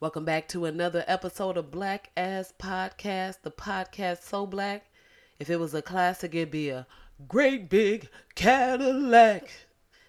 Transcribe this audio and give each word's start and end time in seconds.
Welcome 0.00 0.24
back 0.24 0.48
to 0.48 0.64
another 0.64 1.04
episode 1.06 1.56
of 1.56 1.70
Black 1.70 2.10
Ass 2.16 2.52
Podcast, 2.58 3.42
the 3.42 3.50
podcast 3.52 4.22
so 4.22 4.44
black. 4.44 4.86
If 5.38 5.48
it 5.48 5.60
was 5.60 5.72
a 5.72 5.82
classic, 5.82 6.34
it'd 6.34 6.50
be 6.50 6.68
a 6.70 6.86
great 7.28 7.70
big 7.70 8.08
Cadillac. 8.34 9.50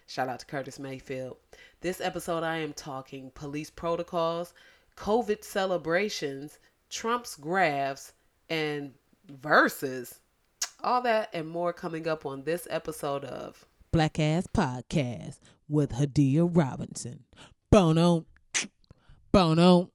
Shout 0.08 0.28
out 0.28 0.40
to 0.40 0.46
Curtis 0.46 0.80
Mayfield. 0.80 1.36
This 1.82 2.00
episode, 2.00 2.42
I 2.42 2.56
am 2.56 2.72
talking 2.72 3.30
police 3.34 3.70
protocols, 3.70 4.54
COVID 4.96 5.44
celebrations, 5.44 6.58
Trump's 6.90 7.36
graphs, 7.36 8.12
and 8.50 8.92
verses. 9.30 10.18
All 10.82 11.00
that 11.02 11.30
and 11.32 11.48
more 11.48 11.72
coming 11.72 12.08
up 12.08 12.26
on 12.26 12.42
this 12.42 12.66
episode 12.70 13.24
of 13.24 13.64
Black 13.92 14.18
Ass 14.18 14.48
Podcast 14.52 15.38
with 15.68 15.92
Hadia 15.92 16.50
Robinson. 16.52 17.22
Bono, 17.70 18.26
bono, 19.36 19.90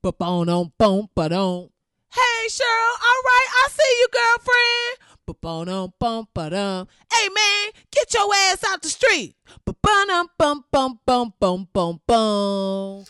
ba 0.00 0.12
bono, 0.12 0.72
boom, 0.78 1.06
ba 1.14 1.28
don. 1.28 1.68
Hey, 2.08 2.48
Cheryl, 2.48 2.94
all 3.04 3.22
right, 3.28 3.48
I 3.60 3.68
see 3.68 3.92
you, 4.00 4.08
girlfriend. 4.16 4.92
Ba 5.26 5.34
bono, 5.34 5.92
bum, 6.00 6.26
ba 6.32 6.48
dum. 6.48 6.88
Hey, 7.12 7.28
man, 7.28 7.72
get 7.90 8.14
your 8.14 8.32
ass 8.48 8.64
out 8.64 8.80
the 8.80 8.88
street. 8.88 9.36
Ba 9.66 9.74
bum, 9.82 10.30
bum, 10.38 10.64
bum, 10.72 11.00
bum, 11.04 11.34
bum, 11.38 11.68
bum, 11.70 12.00
bum. 12.06 13.04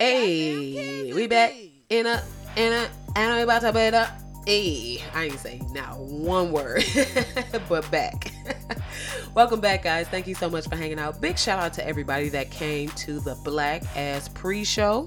Hey, 0.00 1.12
we 1.12 1.26
back 1.26 1.52
in 1.90 2.06
a 2.06 2.22
in 2.56 2.72
a 2.72 2.88
and 3.14 3.36
we 3.36 3.42
about 3.42 3.60
to 3.60 3.72
be 3.74 3.94
up. 3.94 4.27
Hey, 4.48 5.04
I 5.12 5.24
ain't 5.24 5.38
say 5.38 5.60
not 5.72 5.98
one 5.98 6.52
word, 6.52 6.82
but 7.68 7.90
back. 7.90 8.32
Welcome 9.34 9.60
back, 9.60 9.82
guys. 9.82 10.08
Thank 10.08 10.26
you 10.26 10.34
so 10.34 10.48
much 10.48 10.66
for 10.66 10.74
hanging 10.74 10.98
out. 10.98 11.20
Big 11.20 11.38
shout 11.38 11.58
out 11.58 11.74
to 11.74 11.86
everybody 11.86 12.30
that 12.30 12.50
came 12.50 12.88
to 12.92 13.20
the 13.20 13.34
Black 13.44 13.82
Ass 13.94 14.26
pre-show. 14.30 15.06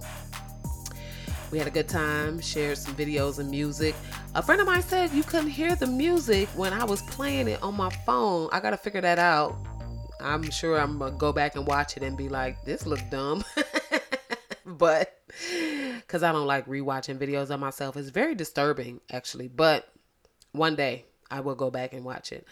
We 1.51 1.57
had 1.57 1.65
a 1.65 1.71
good 1.71 1.89
time, 1.89 2.39
shared 2.39 2.77
some 2.77 2.93
videos 2.93 3.39
and 3.39 3.49
music. 3.49 3.95
A 4.35 4.43
friend 4.43 4.61
of 4.61 4.67
mine 4.67 4.83
said 4.83 5.09
you 5.09 5.23
couldn't 5.23 5.49
hear 5.49 5.75
the 5.75 5.87
music 5.87 6.47
when 6.49 6.71
I 6.71 6.83
was 6.83 7.01
playing 7.01 7.47
it 7.47 7.63
on 7.63 7.75
my 7.75 7.89
phone. 8.05 8.47
I 8.51 8.59
gotta 8.59 8.77
figure 8.77 9.01
that 9.01 9.17
out. 9.17 9.57
I'm 10.19 10.51
sure 10.51 10.79
I'm 10.79 10.99
gonna 10.99 11.17
go 11.17 11.33
back 11.33 11.55
and 11.55 11.65
watch 11.65 11.97
it 11.97 12.03
and 12.03 12.15
be 12.15 12.29
like, 12.29 12.63
this 12.63 12.85
look 12.85 12.99
dumb. 13.09 13.43
but 14.67 15.17
because 16.11 16.23
I 16.23 16.33
don't 16.33 16.45
like 16.45 16.65
rewatching 16.67 17.17
videos 17.17 17.51
of 17.51 17.61
myself, 17.61 17.95
it's 17.95 18.09
very 18.09 18.35
disturbing 18.35 18.99
actually. 19.09 19.47
But 19.47 19.87
one 20.51 20.75
day 20.75 21.05
I 21.29 21.39
will 21.39 21.55
go 21.55 21.71
back 21.71 21.93
and 21.93 22.03
watch 22.03 22.33
it. 22.33 22.45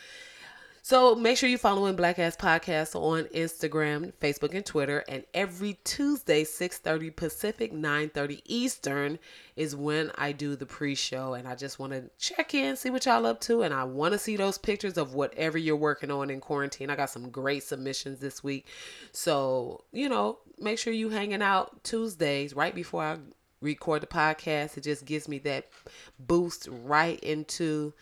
So 0.82 1.14
make 1.14 1.38
sure 1.38 1.50
you're 1.50 1.60
following 1.60 1.98
Black 1.98 2.20
Ass 2.20 2.38
Podcast 2.38 2.96
on 2.96 3.26
Instagram, 3.26 4.14
Facebook, 4.22 4.56
and 4.56 4.66
Twitter. 4.66 5.04
And 5.10 5.26
every 5.34 5.78
Tuesday, 5.84 6.46
6:30 6.46 7.14
Pacific, 7.14 7.74
9:30 7.74 8.42
Eastern 8.46 9.20
is 9.58 9.76
when 9.76 10.10
I 10.16 10.32
do 10.32 10.56
the 10.56 10.66
pre-show. 10.66 11.34
And 11.34 11.46
I 11.46 11.56
just 11.56 11.80
want 11.80 11.92
to 11.92 12.10
check 12.18 12.54
in, 12.54 12.78
see 12.78 12.90
what 12.90 13.06
y'all 13.06 13.26
up 13.26 13.42
to, 13.42 13.64
and 13.64 13.74
I 13.74 13.84
want 13.84 14.14
to 14.14 14.18
see 14.18 14.38
those 14.38 14.58
pictures 14.58 14.98
of 14.98 15.14
whatever 15.14 15.58
you're 15.58 15.76
working 15.76 16.12
on 16.12 16.30
in 16.30 16.40
quarantine. 16.40 16.90
I 16.90 16.96
got 16.96 17.10
some 17.10 17.30
great 17.30 17.64
submissions 17.64 18.20
this 18.20 18.42
week, 18.42 18.66
so 19.12 19.84
you 19.92 20.08
know, 20.08 20.40
make 20.58 20.80
sure 20.80 20.94
you 20.94 21.10
hanging 21.10 21.42
out 21.42 21.84
Tuesdays 21.84 22.56
right 22.56 22.74
before 22.74 23.04
I 23.04 23.18
record 23.62 24.02
the 24.02 24.08
podcast. 24.08 24.78
It 24.78 24.84
just 24.84 25.06
gives 25.06 25.28
me 25.28 25.40
that 25.40 25.68
boost 26.20 26.68
right 26.84 27.20
into 27.22 27.94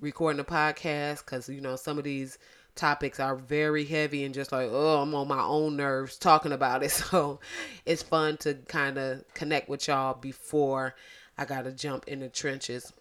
recording 0.00 0.38
the 0.38 0.44
podcast 0.44 1.24
because 1.24 1.48
you 1.48 1.60
know 1.60 1.76
some 1.76 1.98
of 1.98 2.04
these 2.04 2.38
topics 2.74 3.20
are 3.20 3.36
very 3.36 3.84
heavy 3.84 4.24
and 4.24 4.34
just 4.34 4.52
like 4.52 4.68
oh 4.70 5.02
i'm 5.02 5.14
on 5.14 5.28
my 5.28 5.42
own 5.42 5.76
nerves 5.76 6.16
talking 6.16 6.52
about 6.52 6.82
it 6.82 6.90
so 6.90 7.38
it's 7.84 8.02
fun 8.02 8.36
to 8.36 8.54
kind 8.68 8.96
of 8.96 9.22
connect 9.34 9.68
with 9.68 9.86
y'all 9.88 10.14
before 10.14 10.94
i 11.36 11.44
gotta 11.44 11.70
jump 11.72 12.06
in 12.08 12.20
the 12.20 12.28
trenches 12.28 12.92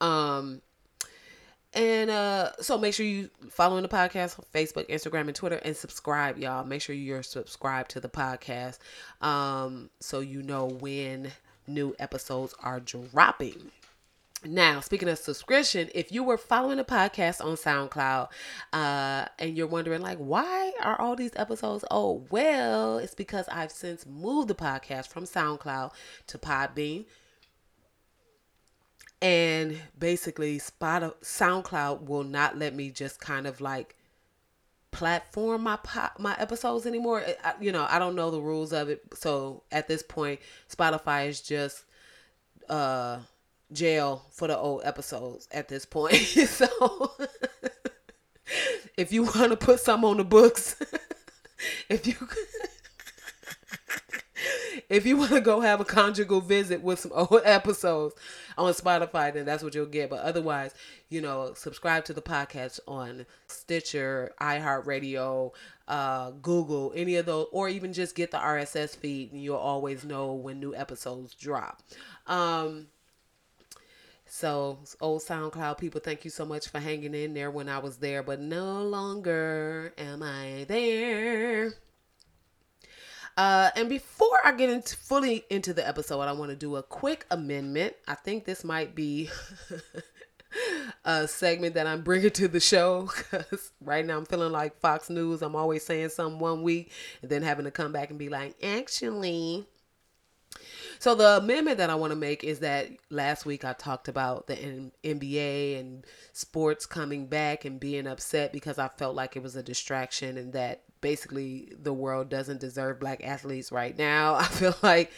um 0.00 0.60
and 1.74 2.10
uh 2.10 2.52
so 2.60 2.76
make 2.76 2.92
sure 2.92 3.06
you 3.06 3.30
following 3.50 3.82
the 3.82 3.88
podcast 3.88 4.38
on 4.38 4.44
facebook 4.52 4.88
instagram 4.88 5.22
and 5.22 5.34
twitter 5.34 5.56
and 5.64 5.76
subscribe 5.76 6.38
y'all 6.38 6.64
make 6.64 6.82
sure 6.82 6.94
you're 6.94 7.22
subscribed 7.22 7.90
to 7.90 8.00
the 8.00 8.08
podcast 8.08 8.78
um 9.20 9.88
so 10.00 10.20
you 10.20 10.42
know 10.42 10.66
when 10.66 11.32
new 11.66 11.94
episodes 11.98 12.54
are 12.62 12.80
dropping 12.80 13.70
now, 14.44 14.80
speaking 14.80 15.08
of 15.08 15.18
subscription, 15.18 15.88
if 15.94 16.10
you 16.10 16.24
were 16.24 16.36
following 16.36 16.78
the 16.78 16.84
podcast 16.84 17.44
on 17.44 17.54
SoundCloud 17.54 18.28
uh, 18.72 19.26
and 19.38 19.56
you're 19.56 19.68
wondering, 19.68 20.02
like, 20.02 20.18
why 20.18 20.72
are 20.82 21.00
all 21.00 21.14
these 21.14 21.30
episodes? 21.36 21.84
Oh, 21.92 22.26
well, 22.28 22.98
it's 22.98 23.14
because 23.14 23.46
I've 23.48 23.70
since 23.70 24.04
moved 24.04 24.48
the 24.48 24.54
podcast 24.56 25.08
from 25.08 25.24
SoundCloud 25.24 25.92
to 26.26 26.38
Podbean. 26.38 27.04
And 29.22 29.80
basically, 29.96 30.58
Spot 30.58 31.20
SoundCloud 31.22 32.06
will 32.06 32.24
not 32.24 32.58
let 32.58 32.74
me 32.74 32.90
just 32.90 33.20
kind 33.20 33.46
of 33.46 33.60
like 33.60 33.94
platform 34.90 35.62
my 35.62 35.76
po- 35.76 36.10
my 36.18 36.36
episodes 36.38 36.86
anymore. 36.86 37.24
I, 37.44 37.54
you 37.60 37.70
know, 37.70 37.86
I 37.88 38.00
don't 38.00 38.16
know 38.16 38.32
the 38.32 38.40
rules 38.40 38.72
of 38.72 38.88
it. 38.88 39.00
So 39.14 39.62
at 39.70 39.86
this 39.86 40.02
point, 40.02 40.40
Spotify 40.68 41.28
is 41.28 41.40
just 41.40 41.84
uh 42.68 43.20
jail 43.72 44.24
for 44.30 44.48
the 44.48 44.56
old 44.58 44.82
episodes 44.84 45.48
at 45.52 45.68
this 45.68 45.84
point. 45.86 46.14
so 46.16 47.12
if 48.96 49.12
you 49.12 49.22
want 49.22 49.50
to 49.50 49.56
put 49.56 49.78
some 49.78 50.04
on 50.04 50.16
the 50.16 50.24
books, 50.24 50.76
if 51.88 52.06
you 52.06 52.14
if 54.92 55.06
you 55.06 55.16
want 55.18 55.32
to 55.32 55.40
go 55.40 55.60
have 55.60 55.80
a 55.80 55.84
conjugal 55.84 56.40
visit 56.40 56.82
with 56.82 57.00
some 57.00 57.12
old 57.14 57.40
episodes 57.44 58.14
on 58.56 58.72
Spotify, 58.74 59.32
then 59.32 59.44
that's 59.44 59.64
what 59.64 59.74
you'll 59.74 59.86
get. 59.86 60.10
But 60.10 60.20
otherwise, 60.20 60.74
you 61.08 61.20
know, 61.20 61.54
subscribe 61.54 62.04
to 62.04 62.12
the 62.12 62.22
podcast 62.22 62.78
on 62.86 63.26
Stitcher, 63.48 64.32
iHeartRadio, 64.40 65.52
uh, 65.88 66.30
Google, 66.42 66.92
any 66.94 67.16
of 67.16 67.26
those, 67.26 67.48
or 67.50 67.68
even 67.68 67.92
just 67.92 68.14
get 68.14 68.30
the 68.30 68.38
RSS 68.38 68.94
feed, 68.96 69.32
and 69.32 69.42
you'll 69.42 69.56
always 69.56 70.04
know 70.04 70.32
when 70.32 70.60
new 70.60 70.74
episodes 70.74 71.34
drop. 71.34 71.82
Um, 72.26 72.88
so, 74.26 74.78
old 75.00 75.20
SoundCloud 75.20 75.76
people, 75.76 76.00
thank 76.00 76.24
you 76.24 76.30
so 76.30 76.46
much 76.46 76.68
for 76.68 76.80
hanging 76.80 77.14
in 77.14 77.34
there 77.34 77.50
when 77.50 77.68
I 77.68 77.78
was 77.78 77.98
there, 77.98 78.22
but 78.22 78.40
no 78.40 78.82
longer 78.82 79.92
am 79.98 80.22
I 80.22 80.64
there. 80.68 81.74
Uh, 83.36 83.70
and 83.76 83.88
before 83.88 84.38
I 84.44 84.52
get 84.52 84.68
into 84.68 84.96
fully 84.96 85.44
into 85.48 85.72
the 85.72 85.86
episode, 85.86 86.20
I 86.20 86.32
want 86.32 86.50
to 86.50 86.56
do 86.56 86.76
a 86.76 86.82
quick 86.82 87.26
amendment. 87.30 87.94
I 88.06 88.14
think 88.14 88.44
this 88.44 88.62
might 88.62 88.94
be 88.94 89.30
a 91.04 91.26
segment 91.26 91.74
that 91.74 91.86
I'm 91.86 92.02
bringing 92.02 92.30
to 92.30 92.48
the 92.48 92.60
show 92.60 93.08
because 93.30 93.72
right 93.80 94.04
now 94.04 94.18
I'm 94.18 94.26
feeling 94.26 94.52
like 94.52 94.78
Fox 94.80 95.08
News. 95.08 95.42
I'm 95.42 95.56
always 95.56 95.84
saying 95.84 96.10
something 96.10 96.38
one 96.38 96.62
week 96.62 96.92
and 97.22 97.30
then 97.30 97.42
having 97.42 97.64
to 97.64 97.70
come 97.70 97.92
back 97.92 98.10
and 98.10 98.18
be 98.18 98.28
like, 98.28 98.54
actually, 98.62 99.66
so 100.98 101.14
the 101.14 101.38
amendment 101.38 101.78
that 101.78 101.90
I 101.90 101.94
want 101.94 102.12
to 102.12 102.16
make 102.16 102.44
is 102.44 102.60
that 102.60 102.90
last 103.10 103.46
week 103.46 103.64
I 103.64 103.72
talked 103.72 104.08
about 104.08 104.46
the 104.46 104.90
NBA 105.02 105.80
and 105.80 106.06
sports 106.32 106.86
coming 106.86 107.26
back 107.26 107.64
and 107.64 107.80
being 107.80 108.06
upset 108.06 108.52
because 108.52 108.78
I 108.78 108.88
felt 108.88 109.16
like 109.16 109.34
it 109.34 109.42
was 109.42 109.56
a 109.56 109.62
distraction 109.62 110.36
and 110.36 110.52
that 110.52 110.82
basically 111.02 111.70
the 111.82 111.92
world 111.92 112.30
doesn't 112.30 112.60
deserve 112.60 112.98
black 112.98 113.22
athletes 113.22 113.70
right 113.70 113.96
now. 113.98 114.34
I 114.36 114.44
feel 114.44 114.74
like 114.82 115.12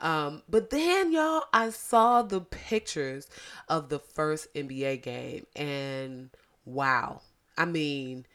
um, 0.00 0.42
but 0.48 0.70
then 0.70 1.12
y'all 1.12 1.44
I 1.52 1.70
saw 1.70 2.22
the 2.22 2.40
pictures 2.40 3.28
of 3.68 3.88
the 3.88 3.98
first 3.98 4.52
NBA 4.54 5.02
game 5.02 5.46
and 5.56 6.30
wow. 6.64 7.22
I 7.56 7.64
mean, 7.64 8.26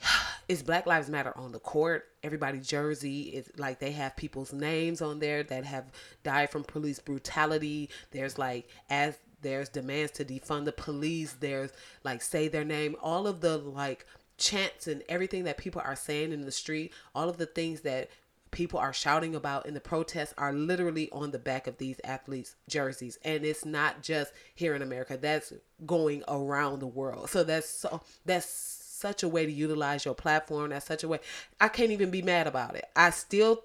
it's 0.48 0.62
Black 0.62 0.86
Lives 0.86 1.08
Matter 1.08 1.36
on 1.36 1.52
the 1.52 1.58
court. 1.58 2.06
Everybody 2.22 2.60
jersey 2.60 3.22
is 3.22 3.50
like 3.56 3.80
they 3.80 3.92
have 3.92 4.16
people's 4.16 4.52
names 4.52 5.02
on 5.02 5.18
there 5.18 5.42
that 5.44 5.64
have 5.64 5.90
died 6.22 6.50
from 6.50 6.64
police 6.64 7.00
brutality. 7.00 7.90
There's 8.12 8.38
like 8.38 8.68
as 8.90 9.18
there's 9.40 9.68
demands 9.68 10.12
to 10.12 10.24
defund 10.24 10.64
the 10.64 10.72
police. 10.72 11.34
There's 11.38 11.72
like 12.04 12.22
say 12.22 12.48
their 12.48 12.64
name. 12.64 12.96
All 13.02 13.26
of 13.26 13.40
the 13.40 13.58
like 13.58 14.06
chants 14.38 14.86
and 14.86 15.02
everything 15.08 15.44
that 15.44 15.58
people 15.58 15.82
are 15.84 15.96
saying 15.96 16.32
in 16.32 16.42
the 16.42 16.52
street. 16.52 16.92
All 17.14 17.28
of 17.28 17.36
the 17.36 17.46
things 17.46 17.80
that 17.82 18.10
people 18.50 18.80
are 18.80 18.94
shouting 18.94 19.34
about 19.34 19.66
in 19.66 19.74
the 19.74 19.80
protests 19.80 20.32
are 20.38 20.52
literally 20.52 21.10
on 21.10 21.30
the 21.30 21.38
back 21.38 21.66
of 21.66 21.76
these 21.76 22.00
athletes 22.02 22.56
jerseys 22.66 23.18
and 23.22 23.44
it's 23.44 23.66
not 23.66 24.02
just 24.02 24.32
here 24.54 24.74
in 24.74 24.80
america 24.80 25.18
that's 25.18 25.52
going 25.84 26.24
around 26.28 26.78
the 26.78 26.86
world 26.86 27.28
so 27.28 27.44
that's 27.44 27.68
so 27.68 28.00
that's 28.24 28.78
such 28.98 29.22
a 29.22 29.28
way 29.28 29.46
to 29.46 29.52
utilize 29.52 30.04
your 30.04 30.14
platform. 30.14 30.70
That's 30.70 30.86
such 30.86 31.04
a 31.04 31.08
way. 31.08 31.20
I 31.60 31.68
can't 31.68 31.92
even 31.92 32.10
be 32.10 32.22
mad 32.22 32.46
about 32.46 32.74
it. 32.74 32.86
I 32.96 33.10
still 33.10 33.64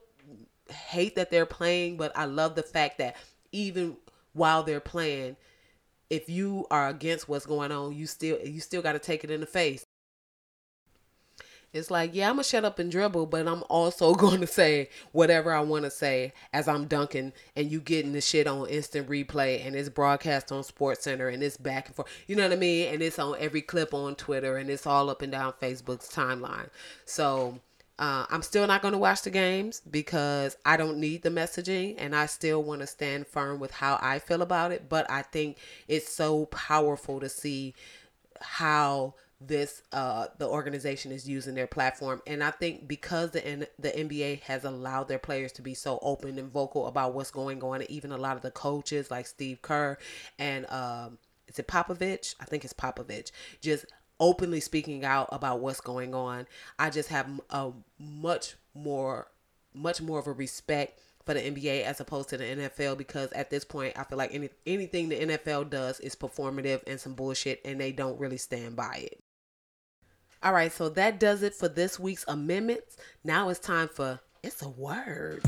hate 0.69 1.15
that 1.15 1.31
they're 1.31 1.45
playing, 1.45 1.97
but 1.97 2.11
I 2.15 2.25
love 2.25 2.55
the 2.55 2.63
fact 2.63 2.99
that 2.99 3.15
even 3.51 3.97
while 4.33 4.63
they're 4.63 4.79
playing, 4.79 5.35
if 6.09 6.29
you 6.29 6.67
are 6.69 6.87
against 6.87 7.27
what's 7.27 7.45
going 7.45 7.71
on, 7.71 7.93
you 7.93 8.05
still 8.05 8.39
you 8.39 8.59
still 8.61 8.81
got 8.81 8.93
to 8.93 8.99
take 8.99 9.23
it 9.23 9.31
in 9.31 9.41
the 9.41 9.47
face. 9.47 9.85
It's 11.73 11.89
like, 11.89 12.13
yeah, 12.13 12.29
I'm 12.29 12.35
gonna 12.35 12.43
shut 12.43 12.63
up 12.63 12.79
and 12.79 12.91
dribble, 12.91 13.25
but 13.25 13.47
I'm 13.47 13.63
also 13.69 14.13
going 14.15 14.41
to 14.41 14.47
say 14.47 14.89
whatever 15.11 15.51
I 15.51 15.61
want 15.61 15.85
to 15.85 15.91
say 15.91 16.33
as 16.53 16.67
I'm 16.67 16.85
dunking, 16.85 17.33
and 17.55 17.71
you 17.71 17.81
getting 17.81 18.13
the 18.13 18.21
shit 18.21 18.47
on 18.47 18.67
instant 18.69 19.09
replay, 19.09 19.65
and 19.65 19.75
it's 19.75 19.89
broadcast 19.89 20.51
on 20.51 20.63
Sports 20.63 21.03
Center, 21.03 21.27
and 21.27 21.41
it's 21.41 21.57
back 21.57 21.87
and 21.87 21.95
forth. 21.95 22.09
You 22.27 22.35
know 22.35 22.43
what 22.43 22.53
I 22.53 22.57
mean? 22.57 22.93
And 22.93 23.01
it's 23.01 23.19
on 23.19 23.35
every 23.39 23.61
clip 23.61 23.93
on 23.93 24.15
Twitter, 24.15 24.57
and 24.57 24.69
it's 24.69 24.85
all 24.85 25.09
up 25.09 25.21
and 25.21 25.31
down 25.31 25.53
Facebook's 25.61 26.09
timeline. 26.13 26.69
So 27.05 27.59
uh, 27.99 28.25
I'm 28.29 28.41
still 28.41 28.65
not 28.67 28.81
going 28.81 28.93
to 28.93 28.97
watch 28.97 29.21
the 29.21 29.29
games 29.29 29.79
because 29.79 30.57
I 30.65 30.77
don't 30.77 30.97
need 30.97 31.23
the 31.23 31.29
messaging, 31.29 31.95
and 31.97 32.15
I 32.15 32.25
still 32.25 32.63
want 32.63 32.81
to 32.81 32.87
stand 32.87 33.27
firm 33.27 33.59
with 33.59 33.71
how 33.71 33.99
I 34.01 34.19
feel 34.19 34.41
about 34.41 34.71
it. 34.71 34.89
But 34.89 35.09
I 35.09 35.21
think 35.21 35.57
it's 35.87 36.09
so 36.09 36.45
powerful 36.47 37.19
to 37.19 37.29
see 37.29 37.73
how 38.41 39.13
this 39.45 39.81
uh 39.91 40.27
the 40.37 40.47
organization 40.47 41.11
is 41.11 41.27
using 41.27 41.55
their 41.55 41.67
platform. 41.67 42.21
And 42.27 42.43
i 42.43 42.51
think 42.51 42.87
because 42.87 43.31
the 43.31 43.45
N- 43.45 43.67
the 43.79 43.89
nba 43.89 44.41
has 44.41 44.63
allowed 44.63 45.07
their 45.07 45.19
players 45.19 45.51
to 45.53 45.61
be 45.61 45.73
so 45.73 45.99
open 46.01 46.37
and 46.37 46.51
vocal 46.51 46.87
about 46.87 47.13
what's 47.13 47.31
going 47.31 47.61
on 47.63 47.83
even 47.89 48.11
a 48.11 48.17
lot 48.17 48.35
of 48.35 48.41
the 48.41 48.51
coaches 48.51 49.11
like 49.11 49.27
steve 49.27 49.61
kerr 49.61 49.97
and 50.39 50.69
um 50.69 51.17
is 51.47 51.59
it 51.59 51.67
popovich? 51.67 52.35
I 52.39 52.45
think 52.45 52.63
it's 52.63 52.73
popovich. 52.73 53.31
Just 53.61 53.85
openly 54.19 54.59
speaking 54.59 55.03
out 55.03 55.29
about 55.31 55.59
what's 55.59 55.81
going 55.81 56.13
on. 56.15 56.47
I 56.79 56.89
just 56.89 57.09
have 57.09 57.29
a 57.49 57.71
much 57.99 58.55
more 58.73 59.27
much 59.75 60.01
more 60.01 60.19
of 60.19 60.27
a 60.27 60.31
respect 60.31 60.99
for 61.25 61.33
the 61.33 61.41
NBA 61.41 61.83
as 61.83 61.99
opposed 61.99 62.29
to 62.29 62.37
the 62.37 62.43
NFL 62.43 62.97
because 62.97 63.31
at 63.31 63.49
this 63.49 63.63
point 63.63 63.97
I 63.97 64.03
feel 64.03 64.17
like 64.17 64.33
any 64.33 64.49
anything 64.65 65.09
the 65.09 65.19
NFL 65.19 65.69
does 65.69 65.99
is 65.99 66.15
performative 66.15 66.81
and 66.85 66.99
some 66.99 67.13
bullshit 67.13 67.61
and 67.65 67.79
they 67.79 67.91
don't 67.91 68.19
really 68.19 68.37
stand 68.37 68.75
by 68.75 69.07
it. 69.11 69.23
All 70.43 70.51
right, 70.51 70.73
so 70.73 70.89
that 70.89 71.21
does 71.21 71.41
it 71.41 71.55
for 71.55 71.69
this 71.69 71.97
week's 71.97 72.25
amendments. 72.27 72.97
Now 73.23 73.47
it's 73.47 73.61
time 73.61 73.87
for 73.87 74.19
It's 74.43 74.61
a 74.61 74.67
Word. 74.67 75.41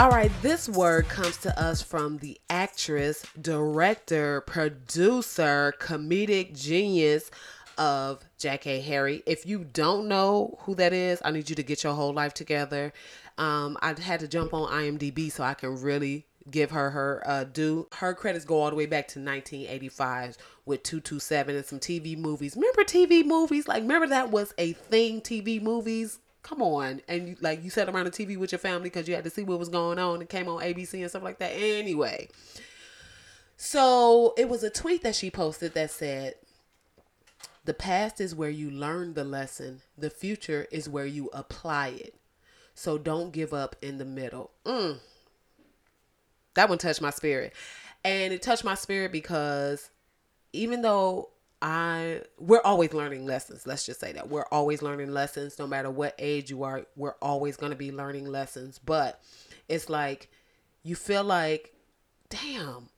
All 0.00 0.10
right, 0.10 0.32
this 0.42 0.68
word 0.68 1.08
comes 1.08 1.36
to 1.38 1.56
us 1.56 1.80
from 1.80 2.18
the 2.18 2.40
actress, 2.50 3.24
director, 3.40 4.40
producer, 4.40 5.72
comedic 5.78 6.60
genius 6.60 7.30
of 7.78 8.24
Jackée 8.40 8.82
Harry. 8.82 9.22
If 9.24 9.46
you 9.46 9.62
don't 9.62 10.08
know 10.08 10.58
who 10.62 10.74
that 10.74 10.92
is, 10.92 11.22
I 11.24 11.30
need 11.30 11.48
you 11.48 11.54
to 11.54 11.62
get 11.62 11.84
your 11.84 11.94
whole 11.94 12.12
life 12.12 12.34
together. 12.34 12.92
Um, 13.38 13.78
I 13.80 13.94
had 14.00 14.18
to 14.20 14.26
jump 14.26 14.52
on 14.54 14.68
IMDb 14.72 15.30
so 15.30 15.44
I 15.44 15.54
can 15.54 15.80
really 15.80 16.26
give 16.50 16.70
her 16.70 16.90
her 16.90 17.22
uh, 17.24 17.44
due. 17.44 17.88
Her 17.94 18.14
credits 18.14 18.44
go 18.44 18.60
all 18.60 18.70
the 18.70 18.76
way 18.76 18.86
back 18.86 19.08
to 19.08 19.20
1985 19.20 20.36
with 20.64 20.82
227 20.82 21.56
and 21.56 21.64
some 21.64 21.80
TV 21.80 22.16
movies. 22.16 22.54
Remember 22.56 22.84
TV 22.84 23.24
movies? 23.24 23.66
Like, 23.66 23.82
remember 23.82 24.06
that 24.08 24.30
was 24.30 24.54
a 24.58 24.72
thing, 24.72 25.20
TV 25.20 25.60
movies? 25.60 26.18
Come 26.42 26.62
on. 26.62 27.00
And 27.08 27.28
you, 27.28 27.36
like, 27.40 27.62
you 27.64 27.70
sat 27.70 27.88
around 27.88 28.04
the 28.04 28.10
TV 28.10 28.36
with 28.36 28.52
your 28.52 28.58
family 28.58 28.84
because 28.84 29.08
you 29.08 29.14
had 29.14 29.24
to 29.24 29.30
see 29.30 29.42
what 29.42 29.58
was 29.58 29.68
going 29.68 29.98
on 29.98 30.20
and 30.20 30.28
came 30.28 30.48
on 30.48 30.62
ABC 30.62 31.00
and 31.00 31.10
stuff 31.10 31.22
like 31.22 31.38
that. 31.38 31.52
Anyway, 31.52 32.28
so 33.56 34.34
it 34.36 34.48
was 34.48 34.62
a 34.62 34.70
tweet 34.70 35.02
that 35.02 35.14
she 35.14 35.30
posted 35.30 35.74
that 35.74 35.90
said, 35.90 36.34
the 37.64 37.74
past 37.74 38.20
is 38.20 38.34
where 38.34 38.50
you 38.50 38.70
learn 38.70 39.14
the 39.14 39.22
lesson. 39.22 39.82
The 39.96 40.10
future 40.10 40.66
is 40.72 40.88
where 40.88 41.06
you 41.06 41.30
apply 41.32 41.88
it. 41.88 42.14
So 42.74 42.98
don't 42.98 43.32
give 43.32 43.54
up 43.54 43.76
in 43.80 43.98
the 43.98 44.04
middle. 44.04 44.50
Mm. 44.64 44.98
That 46.54 46.68
one 46.68 46.78
touched 46.78 47.00
my 47.00 47.10
spirit. 47.10 47.52
And 48.04 48.32
it 48.32 48.42
touched 48.42 48.64
my 48.64 48.74
spirit 48.74 49.12
because 49.12 49.90
even 50.52 50.82
though 50.82 51.30
I 51.60 52.22
we're 52.38 52.62
always 52.64 52.92
learning 52.92 53.24
lessons. 53.24 53.66
Let's 53.66 53.86
just 53.86 54.00
say 54.00 54.12
that. 54.12 54.28
We're 54.28 54.46
always 54.50 54.82
learning 54.82 55.12
lessons 55.12 55.58
no 55.58 55.66
matter 55.66 55.90
what 55.90 56.14
age 56.18 56.50
you 56.50 56.64
are. 56.64 56.86
We're 56.96 57.14
always 57.22 57.56
going 57.56 57.70
to 57.70 57.76
be 57.76 57.92
learning 57.92 58.26
lessons, 58.26 58.80
but 58.84 59.22
it's 59.68 59.88
like 59.88 60.28
you 60.82 60.96
feel 60.96 61.24
like 61.24 61.72
damn 62.28 62.88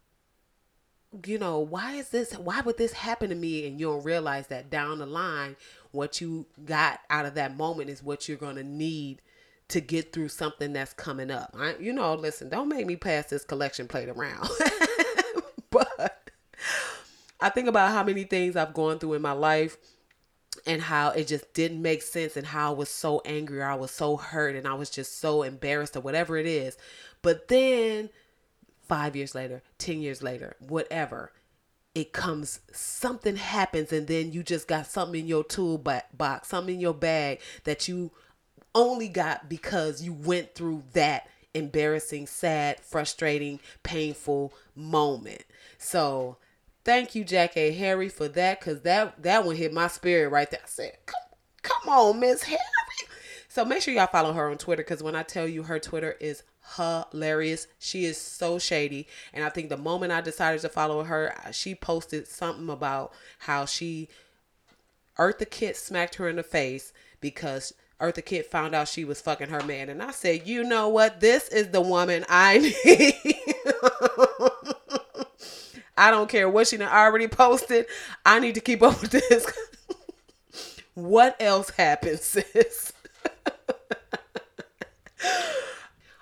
you 1.27 1.39
know, 1.39 1.61
why 1.61 1.93
is 1.93 2.09
this, 2.09 2.33
why 2.33 2.61
would 2.61 2.77
this 2.77 2.93
happen 2.93 3.29
to 3.31 3.37
me? 3.37 3.67
And 3.67 3.79
you 3.79 3.87
don't 3.87 4.05
realize 4.05 4.49
that 4.49 4.71
down 4.71 4.99
the 4.99 5.07
line, 5.07 5.57
what 5.93 6.21
you 6.21 6.47
got 6.65 7.00
out 7.09 7.27
of 7.27 7.35
that 7.35 7.57
moment 7.57 7.91
is 7.91 8.03
what 8.03 8.29
you're 8.29 8.37
going 8.37 8.57
to 8.57 8.65
need 8.65 9.23
to 9.69 9.81
get 9.81 10.12
through 10.12 10.29
something 10.29 10.73
that's 10.73 10.93
coming 10.93 11.31
up. 11.31 11.55
I, 11.59 11.77
you 11.79 11.93
know, 11.93 12.15
listen, 12.15 12.49
don't 12.49 12.69
make 12.69 12.87
me 12.87 12.97
pass 12.97 13.27
this 13.27 13.45
collection 13.45 13.87
plate 13.87 14.09
around. 14.09 14.49
but 15.71 16.13
I 17.41 17.49
think 17.51 17.69
about 17.69 17.93
how 17.93 18.05
many 18.05 18.25
things 18.25 18.57
I've 18.57 18.75
gone 18.75 18.99
through 18.99 19.15
in 19.15 19.23
my 19.23 19.33
life 19.33 19.77
and 20.67 20.81
how 20.81 21.11
it 21.11 21.27
just 21.27 21.53
didn't 21.53 21.83
make 21.83 22.03
sense 22.03 22.37
and 22.37 22.47
how 22.47 22.73
I 22.73 22.77
was 22.77 22.89
so 22.89 23.21
angry 23.25 23.61
or 23.61 23.65
I 23.65 23.75
was 23.75 23.91
so 23.91 24.17
hurt 24.17 24.57
and 24.57 24.67
I 24.67 24.75
was 24.75 24.91
just 24.91 25.19
so 25.21 25.43
embarrassed 25.43 25.97
or 25.97 26.01
whatever 26.01 26.37
it 26.37 26.47
is. 26.47 26.77
But 27.23 27.49
then 27.49 28.11
five 28.89 29.17
years 29.17 29.35
later, 29.35 29.63
10 29.79 30.01
years 30.01 30.23
later, 30.23 30.57
whatever, 30.61 31.33
it 31.95 32.13
comes, 32.13 32.61
something 32.73 33.37
happens, 33.37 33.93
and 33.93 34.07
then 34.07 34.33
you 34.33 34.43
just 34.43 34.67
got 34.67 34.87
something 34.87 35.21
in 35.21 35.27
your 35.29 35.45
toolbox, 35.45 36.49
something 36.49 36.75
in 36.75 36.81
your 36.81 36.95
bag 36.95 37.41
that 37.65 37.87
you 37.87 38.11
only 38.75 39.09
got 39.09 39.49
because 39.49 40.03
you 40.03 40.13
went 40.13 40.55
through 40.55 40.83
that 40.93 41.29
embarrassing, 41.55 42.27
sad, 42.27 42.81
frustrating, 42.81 43.61
painful 43.85 44.53
moment. 44.75 45.45
So, 45.79 46.37
thank 46.85 47.15
you, 47.15 47.25
Jackée 47.25 47.77
Harry, 47.77 48.09
for 48.09 48.29
that, 48.29 48.61
because 48.61 48.83
that, 48.83 49.23
that 49.23 49.45
one 49.45 49.57
hit 49.57 49.73
my 49.73 49.89
spirit 49.89 50.31
right 50.31 50.51
there. 50.51 50.61
I 50.63 50.69
said, 50.69 50.93
come, 51.07 51.21
come 51.63 51.89
on, 51.89 52.21
Miss 52.21 52.43
Harry. 52.45 52.59
So 53.49 53.65
make 53.65 53.83
sure 53.83 53.95
y'all 53.95 54.09
follow 54.09 54.33
her 54.33 54.51
on 54.51 54.59
Twitter 54.59 54.83
because 54.83 55.03
when 55.03 55.15
I 55.15 55.23
tell 55.23 55.47
you 55.47 55.63
her 55.63 55.79
Twitter 55.79 56.17
is 56.21 56.43
hilarious. 56.77 57.67
She 57.79 58.05
is 58.05 58.19
so 58.19 58.59
shady. 58.59 59.07
And 59.33 59.45
I 59.45 59.49
think 59.49 59.69
the 59.69 59.77
moment 59.77 60.13
I 60.13 60.21
decided 60.21 60.61
to 60.63 60.69
follow 60.69 61.05
her, 61.05 61.35
she 61.53 61.75
posted 61.75 62.27
something 62.27 62.69
about 62.69 63.13
how 63.41 63.65
she 63.65 64.09
Eartha 65.19 65.49
Kitt 65.49 65.77
smacked 65.77 66.17
her 66.17 66.29
in 66.29 66.37
the 66.37 66.43
face 66.43 66.93
because 67.21 67.73
Eartha 68.01 68.25
Kitt 68.25 68.51
found 68.51 68.75
out 68.75 68.89
she 68.89 69.05
was 69.05 69.21
fucking 69.21 69.51
her 69.51 69.63
man. 69.63 69.89
And 69.89 70.03
I 70.03 70.11
said, 70.11 70.47
you 70.47 70.65
know 70.65 70.89
what? 70.89 71.21
This 71.21 71.49
is 71.49 71.69
the 71.69 71.81
woman 71.81 72.25
I 72.29 72.59
need. 72.85 73.37
I 75.96 76.11
don't 76.11 76.29
care 76.29 76.49
what 76.49 76.67
she 76.67 76.81
already 76.81 77.29
posted. 77.29 77.87
I 78.25 78.41
need 78.41 78.55
to 78.55 78.61
keep 78.61 78.82
up 78.82 79.00
with 79.00 79.11
this. 79.12 79.46
what 80.94 81.37
else 81.41 81.70
happens, 81.70 82.23
sis? 82.23 82.93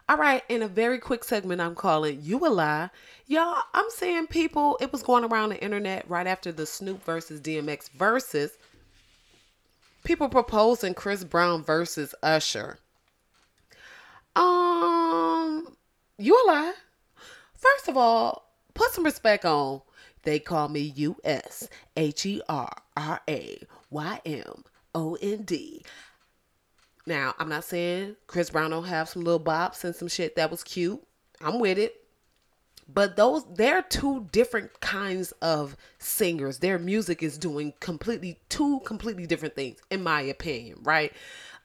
All 0.09 0.19
right, 0.19 0.43
in 0.49 0.63
a 0.63 0.69
very 0.69 0.99
quick 0.99 1.25
segment, 1.25 1.61
I'm 1.61 1.75
calling 1.75 2.19
You 2.23 2.39
a 2.47 2.49
Lie. 2.49 2.91
Y'all, 3.27 3.63
I'm 3.73 3.87
seeing 3.89 4.27
people, 4.27 4.77
it 4.81 4.93
was 4.93 5.03
going 5.03 5.25
around 5.25 5.51
the 5.51 5.63
internet 5.63 6.05
right 6.09 6.27
after 6.27 6.53
the 6.53 6.67
Snoop 6.67 7.03
versus 7.05 7.41
DMX 7.41 7.89
versus 7.93 8.59
people 10.05 10.29
proposing 10.29 10.93
Chris 10.93 11.25
Brown 11.25 11.63
versus 11.63 12.15
Usher. 12.23 12.79
Um, 14.35 15.77
you 16.19 16.35
a 16.35 16.45
lie. 16.47 16.75
First 17.55 17.89
of 17.89 17.97
all, 17.97 18.52
put 18.75 18.93
some 18.93 19.05
respect 19.05 19.45
on. 19.45 19.83
They 20.25 20.39
call 20.39 20.69
me 20.69 20.93
U 20.97 21.17
S 21.25 21.69
H 21.97 22.27
E 22.27 22.43
R 22.49 22.73
R 22.97 23.21
A 23.29 23.59
Y 23.91 24.21
M 24.25 24.65
O 24.95 25.17
N 25.21 25.43
D. 25.43 25.83
Now, 27.07 27.35
I'm 27.39 27.49
not 27.49 27.65
saying 27.65 28.17
Chris 28.29 28.51
Brown 28.51 28.71
don't 28.71 28.85
have 28.85 29.09
some 29.09 29.23
little 29.23 29.41
bops 29.41 29.83
and 29.83 29.95
some 29.95 30.09
shit 30.09 30.37
that 30.37 30.51
was 30.51 30.63
cute. 30.63 31.03
I'm 31.41 31.59
with 31.59 31.79
it. 31.79 31.97
But 32.93 33.17
those 33.17 33.45
they're 33.55 33.83
two 33.83 34.29
different 34.33 34.81
kinds 34.81 35.33
of 35.43 35.77
singers. 35.99 36.59
Their 36.59 36.79
music 36.79 37.23
is 37.23 37.39
doing 37.39 37.73
completely 37.81 38.39
two 38.49 38.81
completely 38.81 39.27
different 39.27 39.55
things 39.55 39.79
in 39.91 40.03
my 40.03 40.21
opinion, 40.21 40.79
right? 40.83 41.13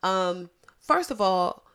Um 0.04 0.50
first 0.80 1.12
of 1.12 1.20
all, 1.20 1.67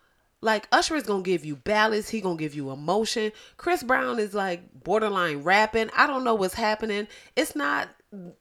like 0.43 0.69
Usher 0.73 0.97
is 0.97 1.05
gonna 1.05 1.23
give 1.23 1.45
you 1.45 1.57
ballads, 1.57 2.11
he 2.11 2.21
gonna 2.21 2.37
give 2.37 2.55
you 2.55 2.71
emotion. 2.71 3.33
Chris 3.57 3.83
Brown 3.83 4.19
is 4.19 4.35
like 4.35 4.63
borderline 4.85 5.43
rapping. 5.43 5.89
I 5.97 6.07
don't 6.07 6.25
know 6.25 6.35
what's 6.35 6.55
happening. 6.55 7.07
It's 7.37 7.57
not. 7.57 7.89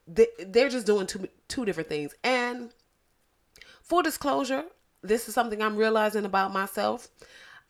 They're 0.08 0.70
just 0.70 0.88
doing 0.88 1.08
two 1.08 1.30
two 1.48 1.64
different 1.64 1.90
things. 1.90 2.14
And 2.24 2.72
full 3.84 4.02
disclosure, 4.02 4.66
this 5.04 5.28
is 5.28 5.36
something 5.36 5.62
I'm 5.62 5.78
realizing 5.78 6.26
about 6.26 6.52
myself. 6.52 7.08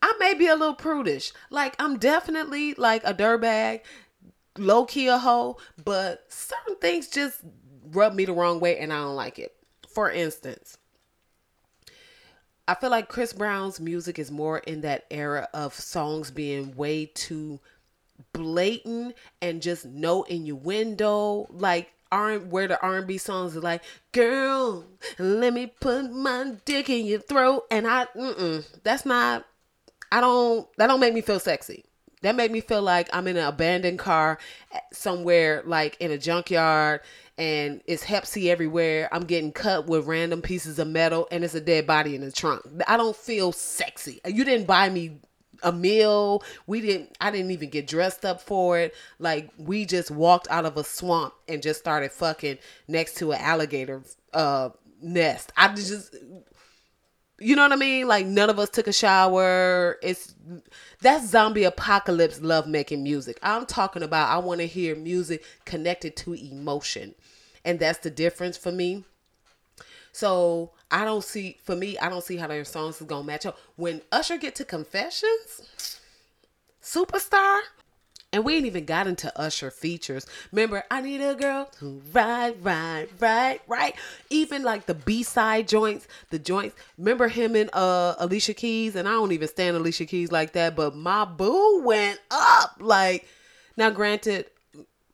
I 0.01 0.13
may 0.17 0.33
be 0.33 0.47
a 0.47 0.55
little 0.55 0.75
prudish. 0.75 1.33
Like 1.49 1.75
I'm 1.77 1.97
definitely 1.97 2.73
like 2.75 3.03
a 3.03 3.13
dirtbag, 3.13 3.81
low 4.57 4.85
key 4.85 5.07
a 5.07 5.17
hoe, 5.17 5.57
but 5.83 6.25
certain 6.29 6.77
things 6.77 7.09
just 7.09 7.41
rub 7.91 8.13
me 8.13 8.23
the 8.23 8.33
wrong 8.33 8.61
way 8.61 8.77
and 8.77 8.93
I 8.93 8.97
don't 9.01 9.15
like 9.15 9.39
it. 9.39 9.53
For 9.89 10.09
instance, 10.09 10.77
I 12.67 12.75
feel 12.75 12.89
like 12.89 13.09
Chris 13.09 13.33
Brown's 13.33 13.79
music 13.79 14.19
is 14.19 14.31
more 14.31 14.59
in 14.59 14.81
that 14.81 15.05
era 15.11 15.49
of 15.53 15.73
songs 15.73 16.31
being 16.31 16.75
way 16.75 17.07
too 17.07 17.59
blatant 18.33 19.15
and 19.41 19.61
just 19.61 19.85
no 19.85 20.23
innuendo. 20.23 21.47
Like 21.49 21.91
R 22.11 22.37
where 22.39 22.67
the 22.67 22.79
R 22.81 22.97
and 22.97 23.07
B 23.07 23.17
songs 23.17 23.55
are 23.55 23.61
like, 23.61 23.83
"Girl, 24.11 24.85
let 25.17 25.53
me 25.53 25.67
put 25.67 26.11
my 26.11 26.55
dick 26.65 26.89
in 26.89 27.05
your 27.05 27.19
throat," 27.19 27.65
and 27.71 27.87
I, 27.87 28.05
mm-mm, 28.15 28.65
that's 28.83 29.05
not. 29.05 29.45
I 30.11 30.21
don't. 30.21 30.67
That 30.77 30.87
don't 30.87 30.99
make 30.99 31.13
me 31.13 31.21
feel 31.21 31.39
sexy. 31.39 31.85
That 32.21 32.35
made 32.35 32.51
me 32.51 32.61
feel 32.61 32.81
like 32.81 33.09
I'm 33.13 33.27
in 33.27 33.37
an 33.37 33.45
abandoned 33.45 33.99
car 33.99 34.37
somewhere, 34.93 35.63
like 35.65 35.97
in 35.99 36.11
a 36.11 36.17
junkyard, 36.17 37.01
and 37.37 37.81
it's 37.87 38.03
Hep 38.03 38.25
C 38.25 38.51
everywhere. 38.51 39.09
I'm 39.11 39.23
getting 39.23 39.51
cut 39.51 39.87
with 39.87 40.05
random 40.05 40.41
pieces 40.41 40.77
of 40.77 40.87
metal, 40.87 41.27
and 41.31 41.43
it's 41.43 41.55
a 41.55 41.61
dead 41.61 41.87
body 41.87 42.15
in 42.15 42.21
the 42.21 42.31
trunk. 42.31 42.61
I 42.87 42.97
don't 42.97 43.15
feel 43.15 43.51
sexy. 43.51 44.21
You 44.25 44.43
didn't 44.43 44.67
buy 44.67 44.89
me 44.89 45.19
a 45.63 45.71
meal. 45.71 46.43
We 46.67 46.81
didn't 46.81 47.15
I 47.19 47.31
didn't 47.31 47.51
even 47.51 47.69
get 47.69 47.87
dressed 47.87 48.25
up 48.25 48.41
for 48.41 48.79
it. 48.79 48.93
Like 49.19 49.49
we 49.57 49.85
just 49.85 50.11
walked 50.11 50.47
out 50.49 50.65
of 50.65 50.77
a 50.77 50.83
swamp 50.83 51.33
and 51.47 51.61
just 51.61 51.79
started 51.79 52.11
fucking 52.11 52.57
next 52.87 53.17
to 53.17 53.31
an 53.31 53.41
alligator 53.41 54.03
uh 54.33 54.69
nest. 55.01 55.51
I 55.57 55.73
just 55.73 56.15
you 57.41 57.55
know 57.55 57.63
what 57.63 57.73
I 57.73 57.77
mean? 57.77 58.07
Like 58.07 58.25
none 58.25 58.49
of 58.49 58.59
us 58.59 58.69
took 58.69 58.87
a 58.87 58.93
shower. 58.93 59.97
It's 60.01 60.35
that's 61.01 61.27
zombie 61.27 61.63
apocalypse 61.63 62.41
love 62.41 62.67
making 62.67 63.03
music. 63.03 63.39
I'm 63.41 63.65
talking 63.65 64.03
about 64.03 64.29
I 64.29 64.37
want 64.37 64.61
to 64.61 64.67
hear 64.67 64.95
music 64.95 65.43
connected 65.65 66.15
to 66.17 66.33
emotion. 66.33 67.15
And 67.65 67.79
that's 67.79 67.99
the 67.99 68.09
difference 68.09 68.57
for 68.57 68.71
me. 68.71 69.03
So 70.11 70.71
I 70.91 71.03
don't 71.05 71.23
see 71.23 71.57
for 71.63 71.75
me, 71.75 71.97
I 71.97 72.09
don't 72.09 72.23
see 72.23 72.37
how 72.37 72.47
their 72.47 72.65
songs 72.65 73.01
is 73.01 73.07
gonna 73.07 73.23
match 73.23 73.45
up. 73.45 73.57
When 73.75 74.01
Usher 74.11 74.37
get 74.37 74.55
to 74.55 74.65
confessions, 74.65 75.99
superstar, 76.81 77.59
and 78.33 78.45
we 78.45 78.55
ain't 78.55 78.65
even 78.65 78.85
got 78.85 79.07
into 79.07 79.37
Usher 79.39 79.71
features. 79.71 80.25
Remember, 80.51 80.83
I 80.89 81.01
need 81.01 81.21
a 81.21 81.35
girl 81.35 81.65
to 81.79 82.01
ride, 82.13 82.63
ride, 82.63 83.09
ride, 83.19 83.59
right. 83.67 83.95
Even 84.29 84.63
like 84.63 84.85
the 84.85 84.93
B 84.93 85.23
side 85.23 85.67
joints, 85.67 86.07
the 86.29 86.39
joints. 86.39 86.75
Remember 86.97 87.27
him 87.27 87.55
and 87.55 87.69
uh 87.73 88.15
Alicia 88.19 88.53
Keys, 88.53 88.95
and 88.95 89.07
I 89.07 89.11
don't 89.11 89.31
even 89.31 89.47
stand 89.47 89.75
Alicia 89.77 90.05
Keys 90.05 90.31
like 90.31 90.53
that, 90.53 90.75
but 90.75 90.95
my 90.95 91.25
boo 91.25 91.81
went 91.83 92.19
up. 92.29 92.77
Like 92.79 93.27
now, 93.77 93.89
granted, 93.89 94.45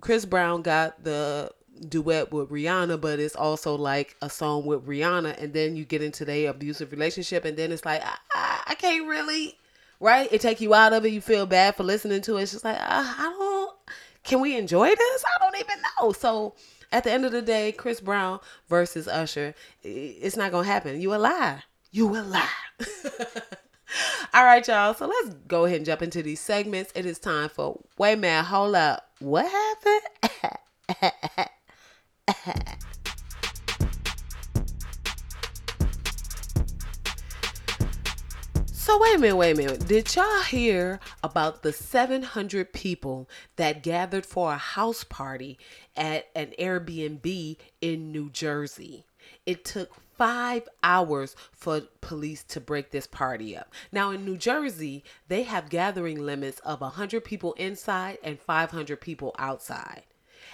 Chris 0.01 0.25
Brown 0.25 0.61
got 0.61 1.03
the 1.03 1.51
duet 1.89 2.31
with 2.31 2.49
Rihanna, 2.49 2.99
but 2.99 3.19
it's 3.19 3.35
also 3.35 3.75
like 3.75 4.15
a 4.21 4.29
song 4.29 4.65
with 4.65 4.85
Rihanna, 4.87 5.41
and 5.41 5.53
then 5.53 5.75
you 5.75 5.85
get 5.85 6.01
into 6.01 6.25
the 6.25 6.45
abusive 6.45 6.91
relationship, 6.91 7.45
and 7.45 7.57
then 7.57 7.71
it's 7.71 7.85
like 7.85 8.01
I, 8.03 8.15
I, 8.33 8.63
I 8.67 8.75
can't 8.75 9.07
really, 9.07 9.57
right? 9.99 10.31
It 10.31 10.41
take 10.41 10.61
you 10.61 10.73
out 10.73 10.93
of 10.93 11.05
it. 11.05 11.09
You 11.09 11.21
feel 11.21 11.45
bad 11.45 11.75
for 11.75 11.83
listening 11.83 12.21
to 12.21 12.37
it. 12.37 12.43
It's 12.43 12.51
just 12.51 12.65
like 12.65 12.77
uh, 12.77 12.81
I 12.81 13.35
don't. 13.37 13.75
Can 14.23 14.41
we 14.41 14.57
enjoy 14.57 14.87
this? 14.89 15.23
I 15.25 15.43
don't 15.43 15.59
even 15.59 15.77
know. 15.99 16.11
So 16.11 16.55
at 16.91 17.03
the 17.03 17.11
end 17.11 17.25
of 17.25 17.31
the 17.31 17.41
day, 17.41 17.71
Chris 17.71 18.01
Brown 18.01 18.39
versus 18.69 19.07
Usher, 19.07 19.55
it's 19.83 20.37
not 20.37 20.51
gonna 20.51 20.67
happen. 20.67 20.99
You 21.01 21.13
a 21.13 21.17
lie. 21.17 21.63
You 21.91 22.15
a 22.15 22.21
lie. 22.21 22.49
All 24.33 24.43
right, 24.43 24.67
y'all. 24.67 24.93
So 24.93 25.07
let's 25.07 25.35
go 25.47 25.65
ahead 25.65 25.77
and 25.77 25.85
jump 25.85 26.01
into 26.01 26.21
these 26.21 26.39
segments. 26.39 26.91
It 26.95 27.05
is 27.05 27.19
time 27.19 27.49
for 27.49 27.81
wait, 27.97 28.19
man, 28.19 28.43
hold 28.43 28.75
up. 28.75 29.09
What 29.19 29.49
happened? 29.49 30.53
so 38.87 38.97
wait 38.99 39.17
a 39.17 39.19
minute, 39.19 39.35
wait 39.35 39.51
a 39.51 39.55
minute. 39.55 39.85
Did 39.85 40.15
y'all 40.15 40.43
hear 40.43 41.01
about 41.21 41.61
the 41.61 41.73
700 41.73 42.71
people 42.71 43.29
that 43.57 43.83
gathered 43.83 44.25
for 44.25 44.53
a 44.53 44.57
house 44.57 45.03
party 45.03 45.59
at 45.97 46.29
an 46.33 46.53
Airbnb 46.57 47.57
in 47.81 48.11
New 48.13 48.29
Jersey? 48.29 49.03
It 49.45 49.65
took 49.65 49.93
five 50.17 50.69
hours 50.83 51.35
for 51.51 51.81
police 51.99 52.45
to 52.45 52.61
break 52.61 52.91
this 52.91 53.07
party 53.07 53.57
up. 53.57 53.73
Now, 53.91 54.11
in 54.11 54.23
New 54.23 54.37
Jersey, 54.37 55.03
they 55.27 55.43
have 55.43 55.69
gathering 55.69 56.25
limits 56.25 56.59
of 56.59 56.79
100 56.79 57.25
people 57.25 57.51
inside 57.55 58.19
and 58.23 58.39
500 58.39 59.01
people 59.01 59.35
outside 59.37 60.03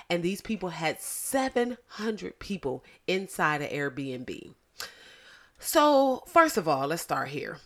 and 0.09 0.23
these 0.23 0.41
people 0.41 0.69
had 0.69 0.99
700 0.99 2.39
people 2.39 2.83
inside 3.05 3.61
an 3.61 3.69
Airbnb. 3.69 4.55
So, 5.59 6.23
first 6.25 6.57
of 6.57 6.67
all, 6.67 6.87
let's 6.87 7.03
start 7.03 7.29
here. 7.29 7.59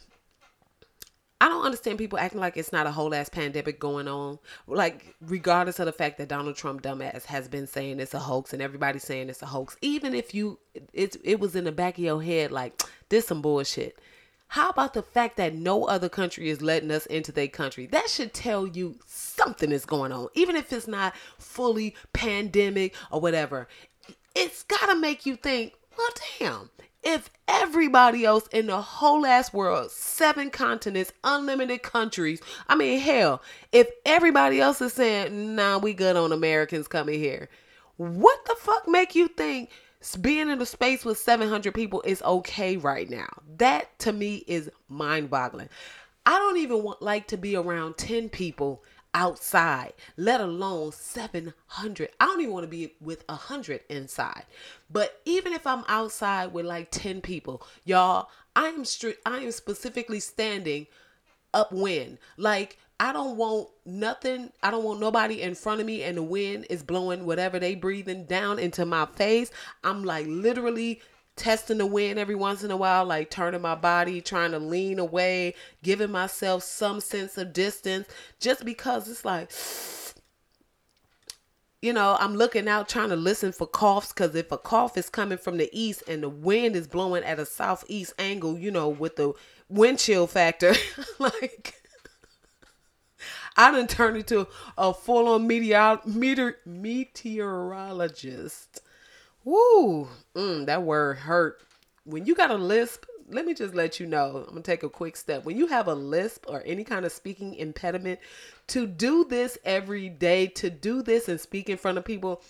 I 1.39 1.49
don't 1.49 1.65
understand 1.65 1.99
people 1.99 2.17
acting 2.17 2.39
like 2.39 2.57
it's 2.57 2.71
not 2.71 2.87
a 2.87 2.91
whole 2.91 3.13
ass 3.13 3.29
pandemic 3.29 3.79
going 3.79 4.07
on. 4.07 4.39
Like, 4.65 5.15
regardless 5.21 5.79
of 5.79 5.85
the 5.85 5.91
fact 5.91 6.17
that 6.17 6.29
Donald 6.29 6.55
Trump, 6.55 6.81
dumbass, 6.81 7.25
has 7.25 7.47
been 7.47 7.67
saying 7.67 7.99
it's 7.99 8.15
a 8.15 8.19
hoax 8.19 8.53
and 8.53 8.61
everybody's 8.61 9.03
saying 9.03 9.29
it's 9.29 9.43
a 9.43 9.47
hoax, 9.47 9.77
even 9.81 10.15
if 10.15 10.33
you, 10.33 10.57
it, 10.93 11.15
it 11.23 11.39
was 11.39 11.55
in 11.55 11.65
the 11.65 11.71
back 11.71 11.97
of 11.97 12.03
your 12.03 12.23
head, 12.23 12.51
like, 12.51 12.81
this 13.09 13.27
some 13.27 13.41
bullshit. 13.41 13.99
How 14.49 14.69
about 14.69 14.93
the 14.93 15.03
fact 15.03 15.37
that 15.37 15.53
no 15.53 15.85
other 15.85 16.09
country 16.09 16.49
is 16.49 16.61
letting 16.61 16.89
us 16.89 17.05
into 17.05 17.31
their 17.31 17.49
country? 17.49 17.85
That 17.85 18.09
should 18.09 18.33
tell 18.33 18.65
you 18.65 18.97
something 19.05 19.71
is 19.71 19.85
going 19.85 20.11
on, 20.11 20.29
even 20.33 20.55
if 20.55 20.71
it's 20.71 20.87
not 20.87 21.13
fully 21.37 21.95
pandemic 22.13 22.95
or 23.11 23.19
whatever. 23.19 23.67
It's 24.33 24.63
got 24.63 24.87
to 24.87 24.95
make 24.95 25.25
you 25.25 25.35
think, 25.35 25.73
well, 25.97 26.09
damn, 26.39 26.69
if 27.07 27.29
everybody 27.47 28.25
else 28.25 28.47
in 28.47 28.67
the 28.67 28.81
whole 28.81 29.25
ass 29.25 29.53
world, 29.53 29.89
seven 29.91 30.49
continents, 30.49 31.13
unlimited 31.23 31.81
countries, 31.81 32.41
I 32.67 32.75
mean, 32.75 32.99
hell, 32.99 33.41
if 33.71 33.87
everybody 34.05 34.59
else 34.59 34.81
is 34.81 34.91
saying, 34.91 35.55
nah, 35.55 35.77
we 35.77 35.93
good 35.93 36.17
on 36.17 36.33
Americans 36.33 36.89
coming 36.89 37.17
here, 37.17 37.47
what 37.95 38.43
the 38.45 38.55
fuck 38.59 38.89
make 38.89 39.15
you 39.15 39.29
think 39.29 39.69
being 40.19 40.49
in 40.49 40.61
a 40.61 40.65
space 40.65 41.05
with 41.05 41.17
700 41.17 41.73
people 41.73 42.01
is 42.01 42.21
okay 42.23 42.75
right 42.75 43.09
now. 43.09 43.29
That 43.57 43.97
to 43.99 44.11
me 44.11 44.43
is 44.45 44.69
mind 44.89 45.29
boggling. 45.29 45.69
I 46.25 46.37
don't 46.37 46.57
even 46.57 46.83
want 46.83 47.01
like 47.01 47.27
to 47.27 47.37
be 47.37 47.55
around 47.55 47.97
10 47.97 48.27
people 48.27 48.83
outside, 49.17 49.93
let 50.15 50.39
alone 50.39 50.91
700. 50.91 52.09
I 52.19 52.25
don't 52.25 52.39
even 52.39 52.53
want 52.53 52.65
to 52.65 52.69
be 52.69 52.93
with 53.01 53.23
100 53.27 53.81
inside. 53.89 54.45
But 54.91 55.19
even 55.25 55.53
if 55.53 55.65
I'm 55.65 55.83
outside 55.87 56.53
with 56.53 56.67
like 56.67 56.91
10 56.91 57.21
people, 57.21 57.65
y'all, 57.83 58.29
I 58.55 58.67
am 58.67 58.83
stri- 58.83 59.17
I 59.25 59.39
am 59.39 59.51
specifically 59.51 60.19
standing 60.19 60.85
upwind. 61.51 62.19
Like 62.37 62.77
I 62.99 63.11
don't 63.11 63.37
want 63.37 63.69
nothing. 63.87 64.51
I 64.61 64.69
don't 64.69 64.83
want 64.83 64.99
nobody 64.99 65.41
in 65.41 65.55
front 65.55 65.81
of 65.81 65.87
me 65.87 66.03
and 66.03 66.17
the 66.17 66.23
wind 66.23 66.67
is 66.69 66.83
blowing 66.83 67.25
whatever 67.25 67.57
they 67.57 67.73
breathing 67.73 68.25
down 68.25 68.59
into 68.59 68.85
my 68.85 69.07
face. 69.07 69.49
I'm 69.83 70.03
like 70.03 70.27
literally 70.27 71.01
testing 71.37 71.77
the 71.77 71.85
wind 71.85 72.19
every 72.19 72.35
once 72.35 72.63
in 72.63 72.71
a 72.71 72.77
while, 72.77 73.05
like 73.05 73.29
turning 73.29 73.61
my 73.61 73.75
body, 73.75 74.21
trying 74.21 74.51
to 74.51 74.59
lean 74.59 74.99
away, 74.99 75.53
giving 75.83 76.11
myself 76.11 76.63
some 76.63 76.99
sense 76.99 77.37
of 77.37 77.53
distance 77.53 78.07
just 78.39 78.65
because 78.65 79.07
it's 79.07 79.23
like 79.23 79.51
you 81.81 81.93
know, 81.93 82.17
I'm 82.19 82.35
looking 82.35 82.67
out 82.67 82.89
trying 82.89 83.09
to 83.09 83.15
listen 83.15 83.51
for 83.51 83.67
coughs 83.67 84.11
because 84.11 84.33
if 84.35 84.51
a 84.51 84.57
cough 84.57 84.97
is 84.97 85.09
coming 85.09 85.37
from 85.37 85.57
the 85.57 85.69
east 85.71 86.03
and 86.07 86.23
the 86.23 86.29
wind 86.29 86.75
is 86.75 86.87
blowing 86.87 87.23
at 87.23 87.39
a 87.39 87.45
southeast 87.45 88.13
angle, 88.17 88.57
you 88.57 88.71
know, 88.71 88.89
with 88.89 89.15
the 89.15 89.33
wind 89.69 89.99
chill 89.99 90.25
factor, 90.25 90.73
like 91.19 91.75
I 93.55 93.71
done 93.71 93.85
turned 93.87 94.17
into 94.17 94.47
a 94.77 94.93
full 94.93 95.27
on 95.27 95.47
meteor, 95.47 95.99
meteor, 96.05 96.57
meteorologist. 96.65 98.81
Woo, 99.47 100.09
mm, 100.35 100.65
that 100.65 100.83
word 100.83 101.19
hurt. 101.19 101.61
When 102.03 102.25
you 102.25 102.35
got 102.35 102.51
a 102.51 102.55
lisp, 102.55 103.05
let 103.29 103.45
me 103.45 103.53
just 103.53 103.73
let 103.73 103.97
you 103.97 104.05
know. 104.05 104.43
I'm 104.45 104.49
gonna 104.49 104.61
take 104.61 104.83
a 104.83 104.89
quick 104.89 105.15
step. 105.15 105.45
When 105.45 105.55
you 105.55 105.67
have 105.67 105.87
a 105.87 105.95
lisp 105.95 106.43
or 106.49 106.61
any 106.65 106.83
kind 106.83 107.05
of 107.05 107.13
speaking 107.13 107.55
impediment, 107.55 108.19
to 108.67 108.85
do 108.85 109.23
this 109.23 109.57
every 109.63 110.09
day, 110.09 110.47
to 110.47 110.69
do 110.69 111.01
this 111.01 111.29
and 111.29 111.39
speak 111.39 111.69
in 111.69 111.77
front 111.77 111.97
of 111.97 112.03
people, 112.03 112.41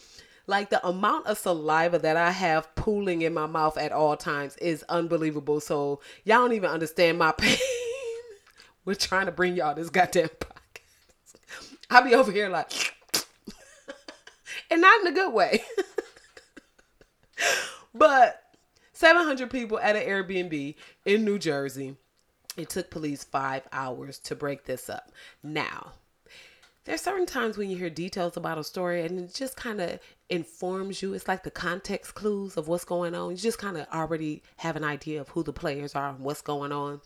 like 0.47 0.71
the 0.71 0.83
amount 0.87 1.27
of 1.27 1.37
saliva 1.37 1.99
that 1.99 2.17
I 2.17 2.31
have 2.31 2.73
pooling 2.73 3.21
in 3.21 3.31
my 3.31 3.45
mouth 3.45 3.77
at 3.77 3.91
all 3.91 4.17
times 4.17 4.55
is 4.55 4.83
unbelievable. 4.89 5.59
So 5.59 5.99
y'all 6.23 6.39
don't 6.39 6.53
even 6.53 6.71
understand 6.71 7.19
my 7.19 7.31
pain. 7.37 7.59
We're 8.85 8.95
trying 8.95 9.27
to 9.27 9.31
bring 9.31 9.55
y'all 9.55 9.75
this 9.75 9.91
goddamn 9.91 10.29
podcast. 10.29 11.35
I'll 11.91 12.03
be 12.03 12.15
over 12.15 12.31
here 12.31 12.49
like, 12.49 12.71
and 14.71 14.81
not 14.81 15.01
in 15.01 15.05
a 15.05 15.11
good 15.11 15.31
way. 15.31 15.63
but 17.94 18.44
700 18.94 19.50
people 19.50 19.79
at 19.79 19.96
an 19.96 20.08
Airbnb 20.08 20.75
in 21.06 21.25
New 21.25 21.39
Jersey. 21.39 21.96
It 22.56 22.70
took 22.70 22.89
police 22.89 23.24
five 23.24 23.67
hours 23.72 24.17
to 24.20 24.36
break 24.36 24.65
this 24.65 24.89
up. 24.89 25.12
Now, 25.44 25.94
there's 26.86 27.01
certain 27.01 27.25
times 27.25 27.58
when 27.58 27.70
you 27.70 27.77
hear 27.77 27.89
details 27.89 28.38
about 28.38 28.58
a 28.58 28.63
story 28.63 29.01
and 29.01 29.20
it 29.20 29.34
just 29.34 29.56
kind 29.56 29.82
of 29.82 30.00
informs 30.29 31.01
you. 31.01 31.13
It's 31.13 31.27
like 31.27 31.44
the 31.44 31.51
context 31.51 32.15
clues 32.15 32.58
of 32.58 32.67
what's 32.67 32.86
going 32.86 33.13
on. 33.13 33.32
You 33.32 33.38
just 33.38 33.60
kind 33.60 33.77
of 33.77 33.86
already 33.94 34.41
have 34.56 34.75
an 34.75 34.84
idea 34.84 35.22
of 35.22 35.29
who 35.29 35.44
the 35.44 35.53
players 35.53 35.94
are 35.96 36.10
and 36.10 36.22
what's 36.22 36.41
going 36.41 36.72
on. 36.72 37.01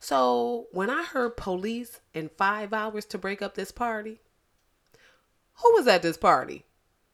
So 0.00 0.66
when 0.72 0.90
I 0.90 1.04
heard 1.04 1.36
police 1.36 2.00
in 2.12 2.28
five 2.36 2.72
hours 2.72 3.04
to 3.06 3.18
break 3.18 3.40
up 3.40 3.54
this 3.54 3.70
party, 3.70 4.18
who 5.62 5.72
was 5.74 5.86
at 5.86 6.02
this 6.02 6.16
party? 6.16 6.64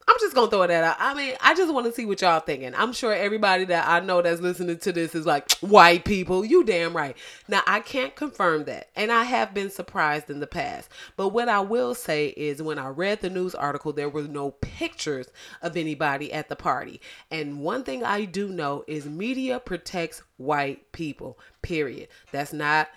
I'm 0.09 0.17
just 0.21 0.37
gonna 0.37 0.51
throw 0.51 0.67
that 0.67 0.85
out. 0.85 0.97
I 1.01 1.15
mean, 1.15 1.35
I 1.41 1.55
just 1.55 1.73
want 1.75 1.87
to 1.87 1.93
see 1.93 2.07
what 2.07 2.21
y'all 2.21 2.39
thinking. 2.39 2.75
I'm 2.77 2.93
sure 2.93 3.13
everybody 3.13 3.65
that 3.67 3.89
I 3.89 4.01
know 4.01 4.23
that's 4.23 4.41
listening 4.41 4.79
to 4.79 4.93
this 4.93 5.17
is 5.17 5.27
like, 5.27 5.51
white 5.59 6.05
people, 6.05 6.45
you 6.45 6.63
damn 6.63 6.97
right. 6.97 7.17
Now 7.49 7.63
I 7.67 7.81
can't 7.81 8.15
confirm 8.15 8.65
that, 8.65 8.89
and 8.95 9.11
I 9.11 9.25
have 9.25 9.53
been 9.53 9.69
surprised 9.69 10.31
in 10.31 10.39
the 10.39 10.47
past. 10.47 10.91
But 11.17 11.31
what 11.31 11.49
I 11.49 11.61
will 11.61 11.95
say 11.95 12.29
is, 12.29 12.63
when 12.63 12.79
I 12.79 12.89
read 12.89 13.21
the 13.21 13.31
news 13.31 13.55
article, 13.55 13.93
there 13.93 14.09
were 14.09 14.23
no 14.23 14.53
pictures 14.53 15.27
of 15.61 15.77
anybody 15.77 16.33
at 16.33 16.49
the 16.49 16.57
party. 16.57 17.01
And 17.31 17.61
one 17.61 17.83
thing 17.83 18.05
I 18.05 18.27
do 18.27 18.49
know 18.49 18.85
is 18.87 19.07
media 19.07 19.59
protects 19.59 20.23
white 20.37 20.93
people. 20.93 21.39
Period. 21.63 22.09
That's 22.31 22.53
not 22.53 22.89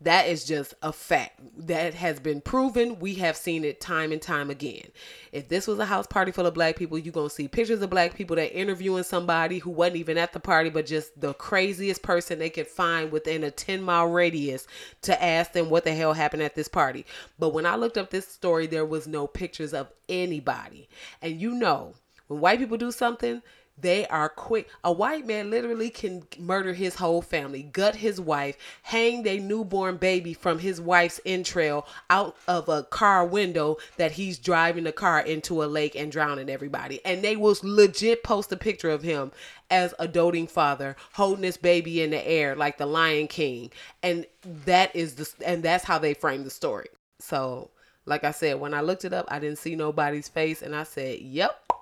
that 0.00 0.28
is 0.28 0.44
just 0.44 0.74
a 0.80 0.92
fact 0.92 1.40
that 1.66 1.94
has 1.94 2.20
been 2.20 2.40
proven. 2.40 3.00
We 3.00 3.14
have 3.16 3.36
seen 3.36 3.64
it 3.64 3.80
time 3.80 4.12
and 4.12 4.22
time 4.22 4.48
again. 4.48 4.88
If 5.32 5.48
this 5.48 5.66
was 5.66 5.80
a 5.80 5.84
house 5.86 6.06
party 6.06 6.30
full 6.30 6.46
of 6.46 6.54
black 6.54 6.76
people, 6.76 6.98
you're 6.98 7.12
going 7.12 7.28
to 7.28 7.34
see 7.34 7.48
pictures 7.48 7.82
of 7.82 7.90
black 7.90 8.14
people 8.14 8.36
that 8.36 8.56
interviewing 8.56 9.02
somebody 9.02 9.58
who 9.58 9.70
wasn't 9.70 9.96
even 9.96 10.16
at 10.16 10.32
the 10.32 10.38
party, 10.38 10.70
but 10.70 10.86
just 10.86 11.20
the 11.20 11.34
craziest 11.34 12.02
person 12.02 12.38
they 12.38 12.50
could 12.50 12.68
find 12.68 13.10
within 13.10 13.42
a 13.42 13.50
10 13.50 13.82
mile 13.82 14.06
radius 14.06 14.68
to 15.02 15.22
ask 15.22 15.52
them 15.52 15.68
what 15.68 15.82
the 15.82 15.94
hell 15.94 16.12
happened 16.12 16.42
at 16.42 16.54
this 16.54 16.68
party. 16.68 17.04
But 17.36 17.52
when 17.52 17.66
I 17.66 17.74
looked 17.74 17.98
up 17.98 18.10
this 18.10 18.28
story, 18.28 18.68
there 18.68 18.86
was 18.86 19.08
no 19.08 19.26
pictures 19.26 19.74
of 19.74 19.88
anybody. 20.08 20.88
And 21.20 21.40
you 21.40 21.54
know, 21.54 21.94
when 22.28 22.40
white 22.40 22.60
people 22.60 22.76
do 22.76 22.92
something, 22.92 23.42
they 23.80 24.06
are 24.06 24.28
quick. 24.28 24.68
A 24.82 24.92
white 24.92 25.26
man 25.26 25.50
literally 25.50 25.90
can 25.90 26.24
murder 26.38 26.72
his 26.74 26.96
whole 26.96 27.22
family, 27.22 27.62
gut 27.62 27.96
his 27.96 28.20
wife, 28.20 28.56
hang 28.82 29.26
a 29.26 29.38
newborn 29.38 29.96
baby 29.96 30.34
from 30.34 30.58
his 30.58 30.80
wife's 30.80 31.20
entrail 31.24 31.86
out 32.10 32.36
of 32.46 32.68
a 32.68 32.82
car 32.84 33.24
window 33.24 33.76
that 33.96 34.12
he's 34.12 34.38
driving 34.38 34.84
the 34.84 34.92
car 34.92 35.20
into 35.20 35.62
a 35.62 35.66
lake 35.66 35.94
and 35.94 36.10
drowning 36.10 36.50
everybody. 36.50 37.00
And 37.04 37.22
they 37.22 37.36
will 37.36 37.56
legit 37.62 38.22
post 38.22 38.52
a 38.52 38.56
picture 38.56 38.90
of 38.90 39.02
him 39.02 39.32
as 39.70 39.94
a 39.98 40.08
doting 40.08 40.46
father 40.46 40.96
holding 41.12 41.42
this 41.42 41.56
baby 41.56 42.02
in 42.02 42.10
the 42.10 42.26
air 42.26 42.56
like 42.56 42.78
the 42.78 42.86
Lion 42.86 43.28
King. 43.28 43.70
And 44.02 44.26
that 44.64 44.94
is 44.94 45.14
the 45.14 45.46
and 45.46 45.62
that's 45.62 45.84
how 45.84 45.98
they 45.98 46.14
frame 46.14 46.44
the 46.44 46.50
story. 46.50 46.88
So, 47.20 47.70
like 48.06 48.24
I 48.24 48.30
said, 48.30 48.60
when 48.60 48.74
I 48.74 48.80
looked 48.80 49.04
it 49.04 49.12
up, 49.12 49.26
I 49.28 49.38
didn't 49.38 49.58
see 49.58 49.76
nobody's 49.76 50.28
face 50.28 50.62
and 50.62 50.74
I 50.74 50.84
said, 50.84 51.20
"Yep, 51.20 51.72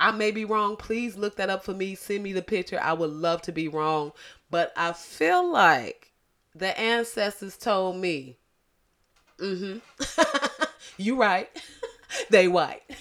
I 0.00 0.10
may 0.12 0.30
be 0.30 0.46
wrong. 0.46 0.76
Please 0.76 1.16
look 1.16 1.36
that 1.36 1.50
up 1.50 1.62
for 1.62 1.74
me. 1.74 1.94
Send 1.94 2.22
me 2.22 2.32
the 2.32 2.40
picture. 2.40 2.80
I 2.80 2.94
would 2.94 3.10
love 3.10 3.42
to 3.42 3.52
be 3.52 3.68
wrong. 3.68 4.12
But 4.50 4.72
I 4.74 4.94
feel 4.94 5.52
like 5.52 6.12
the 6.54 6.80
ancestors 6.80 7.58
told 7.58 7.96
me, 7.96 8.38
mm 9.38 9.82
hmm, 10.00 10.64
you 10.96 11.20
right. 11.20 11.50
they 12.30 12.48
white. 12.48 12.82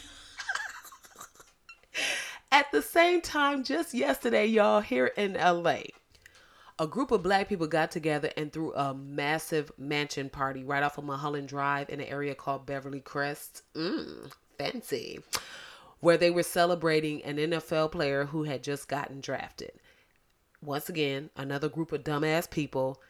At 2.52 2.70
the 2.74 2.82
same 2.82 3.22
time, 3.22 3.64
just 3.64 3.94
yesterday, 3.94 4.46
y'all, 4.46 4.82
here 4.82 5.08
in 5.08 5.34
LA, 5.34 5.84
a 6.78 6.86
group 6.86 7.12
of 7.12 7.24
black 7.24 7.48
people 7.48 7.68
got 7.68 7.92
together 7.92 8.30
and 8.36 8.52
threw 8.52 8.74
a 8.74 8.94
massive 8.94 9.72
mansion 9.78 10.30
party 10.30 10.66
right 10.66 10.84
off 10.84 10.98
of 10.98 11.06
Mulholland 11.06 11.48
Drive 11.48 11.90
in 11.90 12.02
an 12.02 12.08
area 12.08 12.36
called 12.36 12.66
Beverly 12.66 13.00
Crest. 13.00 13.64
Mmm, 13.74 14.34
fancy 14.58 15.20
where 16.00 16.18
they 16.18 16.30
were 16.30 16.44
celebrating 16.44 17.22
an 17.24 17.38
NFL 17.38 17.92
player 17.92 18.26
who 18.26 18.44
had 18.44 18.64
just 18.64 18.88
gotten 18.88 19.20
drafted. 19.20 19.72
Once 20.62 20.90
again, 20.90 21.30
another 21.36 21.70
group 21.70 21.92
of 21.92 22.04
dumbass 22.04 22.50
people 22.50 23.02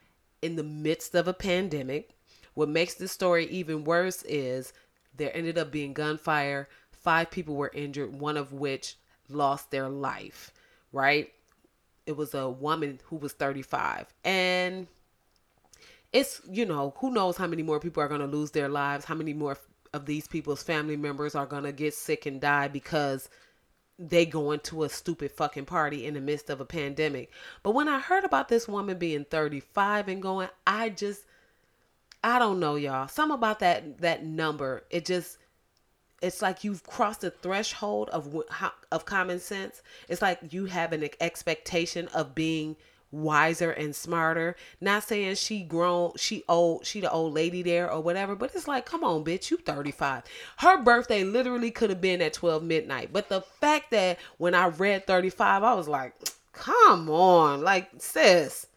in 0.41 0.55
the 0.55 0.63
midst 0.63 1.15
of 1.15 1.27
a 1.27 1.33
pandemic. 1.33 2.11
What 2.53 2.69
makes 2.69 2.95
this 2.95 3.11
story 3.11 3.47
even 3.47 3.83
worse 3.83 4.23
is 4.23 4.73
there 5.15 5.35
ended 5.35 5.57
up 5.57 5.71
being 5.71 5.93
gunfire. 5.93 6.67
Five 6.91 7.31
people 7.31 7.55
were 7.55 7.71
injured, 7.73 8.19
one 8.19 8.37
of 8.37 8.53
which 8.53 8.95
lost 9.29 9.71
their 9.71 9.89
life, 9.89 10.51
right? 10.91 11.31
It 12.05 12.17
was 12.17 12.33
a 12.33 12.49
woman 12.49 12.99
who 13.05 13.17
was 13.17 13.33
35. 13.33 14.07
And 14.23 14.87
it's, 16.11 16.41
you 16.49 16.65
know, 16.65 16.93
who 16.97 17.11
knows 17.11 17.37
how 17.37 17.47
many 17.47 17.61
more 17.61 17.79
people 17.79 18.01
are 18.01 18.07
going 18.07 18.21
to 18.21 18.27
lose 18.27 18.51
their 18.51 18.69
lives, 18.69 19.05
how 19.05 19.15
many 19.15 19.33
more 19.33 19.57
of 19.93 20.05
these 20.05 20.27
people's 20.27 20.63
family 20.63 20.97
members 20.97 21.35
are 21.35 21.45
gonna 21.45 21.71
get 21.71 21.93
sick 21.93 22.25
and 22.25 22.39
die 22.39 22.67
because 22.67 23.29
they 23.97 24.25
going 24.25 24.61
to 24.61 24.83
a 24.83 24.89
stupid 24.89 25.31
fucking 25.31 25.65
party 25.65 26.05
in 26.05 26.13
the 26.13 26.21
midst 26.21 26.49
of 26.49 26.61
a 26.61 26.65
pandemic. 26.65 27.31
But 27.63 27.71
when 27.71 27.89
I 27.89 27.99
heard 27.99 28.23
about 28.23 28.47
this 28.47 28.67
woman 28.67 28.97
being 28.97 29.25
35 29.25 30.07
and 30.07 30.21
going, 30.21 30.47
I 30.65 30.89
just 30.89 31.25
I 32.23 32.39
don't 32.39 32.59
know, 32.59 32.75
y'all. 32.75 33.07
Some 33.07 33.31
about 33.31 33.59
that 33.59 33.99
that 33.99 34.25
number, 34.25 34.83
it 34.89 35.05
just 35.05 35.37
it's 36.21 36.41
like 36.41 36.63
you've 36.63 36.83
crossed 36.83 37.21
the 37.21 37.31
threshold 37.31 38.09
of 38.09 38.35
of 38.91 39.05
common 39.05 39.39
sense. 39.39 39.81
It's 40.07 40.21
like 40.21 40.39
you 40.51 40.65
have 40.65 40.93
an 40.93 41.07
expectation 41.21 42.07
of 42.09 42.35
being 42.35 42.75
wiser 43.11 43.71
and 43.71 43.95
smarter. 43.95 44.55
Not 44.81 45.03
saying 45.03 45.35
she 45.35 45.63
grown, 45.63 46.13
she 46.17 46.43
old, 46.47 46.85
she 46.85 47.01
the 47.01 47.11
old 47.11 47.33
lady 47.33 47.61
there 47.61 47.91
or 47.91 48.01
whatever, 48.01 48.35
but 48.35 48.53
it's 48.55 48.67
like, 48.67 48.85
come 48.85 49.03
on, 49.03 49.23
bitch, 49.23 49.51
you 49.51 49.57
35. 49.57 50.23
Her 50.57 50.81
birthday 50.81 51.23
literally 51.23 51.71
could 51.71 51.89
have 51.89 52.01
been 52.01 52.21
at 52.21 52.33
12 52.33 52.63
midnight. 52.63 53.11
But 53.11 53.29
the 53.29 53.41
fact 53.41 53.91
that 53.91 54.19
when 54.37 54.53
I 54.53 54.67
read 54.67 55.07
35, 55.07 55.63
I 55.63 55.73
was 55.73 55.87
like, 55.87 56.13
come 56.53 57.09
on, 57.09 57.61
like, 57.61 57.89
sis. 57.97 58.67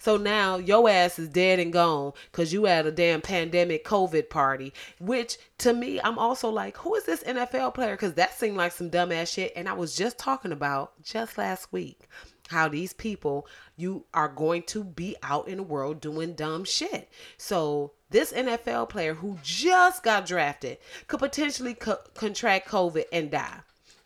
So 0.00 0.16
now 0.16 0.56
your 0.56 0.88
ass 0.88 1.18
is 1.18 1.28
dead 1.28 1.58
and 1.58 1.74
gone 1.74 2.14
because 2.32 2.54
you 2.54 2.64
had 2.64 2.86
a 2.86 2.90
damn 2.90 3.20
pandemic 3.20 3.84
COVID 3.84 4.30
party. 4.30 4.72
Which 4.98 5.36
to 5.58 5.74
me, 5.74 6.00
I'm 6.02 6.18
also 6.18 6.48
like, 6.48 6.78
who 6.78 6.94
is 6.94 7.04
this 7.04 7.22
NFL 7.22 7.74
player? 7.74 7.92
Because 7.92 8.14
that 8.14 8.32
seemed 8.32 8.56
like 8.56 8.72
some 8.72 8.90
dumbass 8.90 9.34
shit. 9.34 9.52
And 9.54 9.68
I 9.68 9.74
was 9.74 9.94
just 9.94 10.18
talking 10.18 10.52
about 10.52 10.92
just 11.02 11.36
last 11.36 11.70
week 11.70 12.08
how 12.50 12.68
these 12.68 12.92
people 12.92 13.46
you 13.76 14.04
are 14.12 14.28
going 14.28 14.62
to 14.64 14.82
be 14.82 15.16
out 15.22 15.46
in 15.46 15.58
the 15.58 15.62
world 15.62 16.00
doing 16.00 16.34
dumb 16.34 16.64
shit. 16.64 17.08
So 17.36 17.92
this 18.10 18.32
NFL 18.32 18.88
player 18.88 19.14
who 19.14 19.38
just 19.42 20.02
got 20.02 20.26
drafted 20.26 20.78
could 21.06 21.20
potentially 21.20 21.74
co- 21.74 22.00
contract 22.14 22.68
COVID 22.68 23.04
and 23.12 23.30
die. 23.30 23.60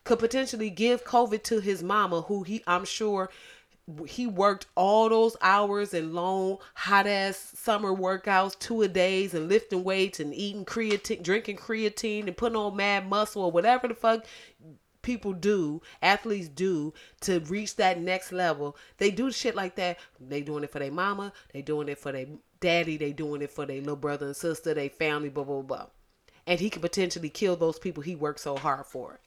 Could 0.05 0.19
potentially 0.19 0.69
give 0.69 1.05
COVID 1.05 1.43
to 1.45 1.61
his 1.61 1.83
mama, 1.83 2.21
who 2.21 2.43
he 2.43 2.63
I'm 2.67 2.85
sure 2.85 3.31
he 4.07 4.27
worked 4.27 4.67
all 4.75 5.09
those 5.09 5.37
hours 5.41 5.93
and 5.93 6.15
long 6.15 6.59
hot 6.75 7.07
ass 7.07 7.53
summer 7.55 7.95
workouts 7.95 8.59
two 8.59 8.83
a 8.83 8.89
days 8.89 9.35
and 9.35 9.49
lifting 9.49 9.85
weights 9.85 10.21
and 10.21 10.35
eating 10.35 10.65
creatine 10.65 11.23
drinking 11.23 11.57
creatine 11.57 12.27
and 12.27 12.37
putting 12.37 12.57
on 12.57 12.77
mad 12.77 13.09
muscle 13.09 13.43
or 13.43 13.53
whatever 13.53 13.89
the 13.89 13.95
fuck 13.95 14.25
people 15.05 15.33
do, 15.33 15.81
athletes 16.03 16.49
do 16.49 16.93
to 17.21 17.39
reach 17.41 17.77
that 17.77 18.01
next 18.01 18.33
level. 18.33 18.77
They 18.99 19.13
do 19.13 19.31
shit 19.31 19.55
like 19.55 19.77
that. 19.77 19.99
They 20.21 20.41
doing 20.41 20.65
it 20.65 20.71
for 20.71 20.81
their 20.81 20.91
mama, 20.91 21.33
they 21.53 21.63
doing 21.63 21.89
it 21.89 21.99
for 21.99 22.11
their 22.11 22.27
daddy, 22.59 22.97
they 22.97 23.13
doing 23.13 23.43
it 23.43 23.53
for 23.53 23.67
their 23.67 23.79
little 23.79 23.95
brother 23.95 24.27
and 24.27 24.37
sister, 24.37 24.75
they 24.75 24.89
family, 24.89 25.29
blah 25.29 25.45
blah 25.45 25.63
blah. 25.63 25.87
And 26.47 26.59
he 26.59 26.71
could 26.71 26.83
potentially 26.83 27.29
kill 27.29 27.57
those 27.57 27.79
people 27.79 28.03
he 28.03 28.17
worked 28.17 28.41
so 28.41 28.57
hard 28.57 28.87
for. 28.87 29.21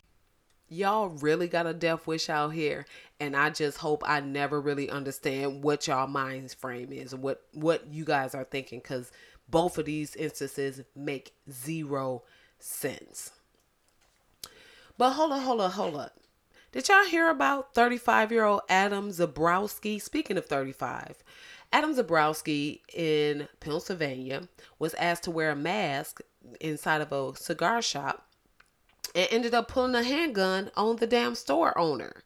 Y'all 0.69 1.07
really 1.07 1.47
got 1.47 1.65
a 1.65 1.73
death 1.73 2.05
wish 2.07 2.29
out 2.29 2.49
here, 2.49 2.85
and 3.21 3.37
I 3.37 3.51
just 3.51 3.77
hope 3.77 4.03
I 4.05 4.19
never 4.19 4.59
really 4.59 4.89
understand 4.89 5.63
what 5.63 5.87
y'all 5.87 6.07
mind's 6.07 6.53
frame 6.53 6.91
is, 6.91 7.13
and 7.13 7.23
what 7.23 7.41
what 7.53 7.87
you 7.87 8.03
guys 8.03 8.35
are 8.35 8.43
thinking, 8.43 8.79
because 8.79 9.11
both 9.49 9.77
of 9.77 9.85
these 9.85 10.15
instances 10.15 10.81
make 10.93 11.33
zero 11.49 12.23
sense. 12.59 13.31
But 14.97 15.11
hold 15.11 15.31
on, 15.31 15.41
hold 15.41 15.61
on, 15.61 15.71
hold 15.71 15.95
on. 15.95 16.09
Did 16.71 16.89
y'all 16.89 17.05
hear 17.05 17.29
about 17.29 17.73
35 17.73 18.31
year 18.31 18.43
old 18.43 18.61
Adam 18.67 19.09
Zabrowski? 19.09 20.01
Speaking 20.01 20.37
of 20.37 20.45
35, 20.45 21.23
Adam 21.71 21.95
Zabrowski 21.95 22.81
in 22.93 23.47
Pennsylvania 23.59 24.47
was 24.79 24.93
asked 24.95 25.23
to 25.23 25.31
wear 25.31 25.51
a 25.51 25.55
mask 25.55 26.21
inside 26.59 27.01
of 27.01 27.11
a 27.11 27.35
cigar 27.35 27.81
shop 27.81 28.27
and 29.13 29.27
ended 29.31 29.53
up 29.53 29.67
pulling 29.67 29.95
a 29.95 30.03
handgun 30.03 30.71
on 30.75 30.97
the 30.97 31.07
damn 31.07 31.35
store 31.35 31.77
owner. 31.77 32.23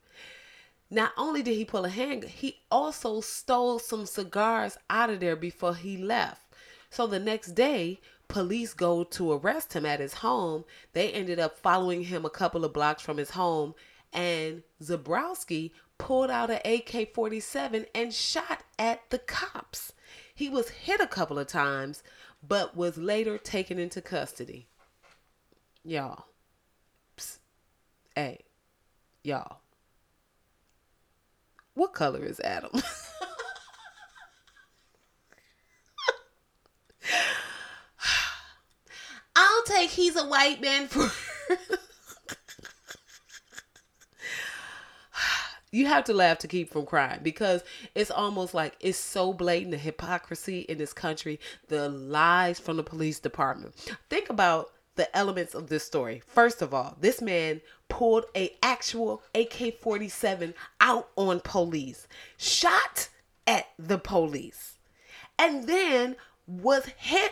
Not 0.89 1.11
only 1.17 1.41
did 1.41 1.55
he 1.55 1.65
pull 1.65 1.85
a 1.85 1.89
handgun, 1.89 2.29
he 2.29 2.57
also 2.69 3.21
stole 3.21 3.79
some 3.79 4.05
cigars 4.05 4.77
out 4.89 5.09
of 5.09 5.19
there 5.19 5.35
before 5.35 5.75
he 5.75 5.97
left. 5.97 6.41
So 6.91 7.07
the 7.07 7.19
next 7.19 7.53
day, 7.55 8.01
police 8.27 8.73
go 8.73 9.05
to 9.05 9.31
arrest 9.31 9.73
him 9.73 9.85
at 9.85 10.01
his 10.01 10.15
home, 10.15 10.65
they 10.91 11.11
ended 11.11 11.39
up 11.39 11.57
following 11.57 12.03
him 12.03 12.25
a 12.25 12.29
couple 12.29 12.65
of 12.65 12.73
blocks 12.73 13.01
from 13.01 13.17
his 13.17 13.31
home, 13.31 13.73
and 14.11 14.63
Zabrowski 14.83 15.71
pulled 15.97 16.29
out 16.29 16.51
an 16.51 16.59
AK 16.65 17.13
47 17.13 17.85
and 17.95 18.13
shot 18.13 18.63
at 18.77 19.09
the 19.09 19.19
cops. 19.19 19.93
He 20.35 20.49
was 20.49 20.69
hit 20.69 20.99
a 20.99 21.07
couple 21.07 21.39
of 21.39 21.47
times, 21.47 22.03
but 22.45 22.75
was 22.75 22.97
later 22.97 23.37
taken 23.37 23.79
into 23.79 24.01
custody. 24.01 24.67
Y'all. 25.85 26.25
Psst. 27.15 27.37
Hey, 28.15 28.39
y'all. 29.23 29.59
What 31.73 31.93
color 31.93 32.25
is 32.25 32.41
Adam? 32.41 32.71
I'll 39.35 39.60
take 39.71 39.89
he's 39.89 40.15
a 40.15 40.25
white 40.25 40.61
man 40.61 40.87
for 40.87 41.09
you 45.71 45.87
have 45.87 46.03
to 46.05 46.13
laugh 46.13 46.37
to 46.39 46.47
keep 46.47 46.71
from 46.71 46.85
crying 46.85 47.19
because 47.23 47.63
it's 47.95 48.11
almost 48.11 48.53
like 48.53 48.75
it's 48.79 48.97
so 48.97 49.33
blatant 49.33 49.71
the 49.71 49.77
hypocrisy 49.77 50.61
in 50.61 50.77
this 50.77 50.93
country, 50.93 51.39
the 51.69 51.89
lies 51.89 52.59
from 52.59 52.77
the 52.77 52.83
police 52.83 53.19
department. 53.19 53.73
Think 54.09 54.29
about 54.29 54.71
the 54.95 55.15
elements 55.17 55.55
of 55.55 55.69
this 55.69 55.83
story. 55.83 56.21
First 56.27 56.61
of 56.61 56.73
all, 56.73 56.97
this 56.99 57.21
man 57.21 57.61
pulled 57.87 58.25
a 58.35 58.55
actual 58.61 59.23
AK-47 59.33 60.53
out 60.81 61.09
on 61.15 61.39
police, 61.39 62.07
shot 62.37 63.09
at 63.47 63.67
the 63.79 63.97
police, 63.97 64.77
and 65.39 65.65
then 65.67 66.17
was 66.45 66.85
hit 66.97 67.31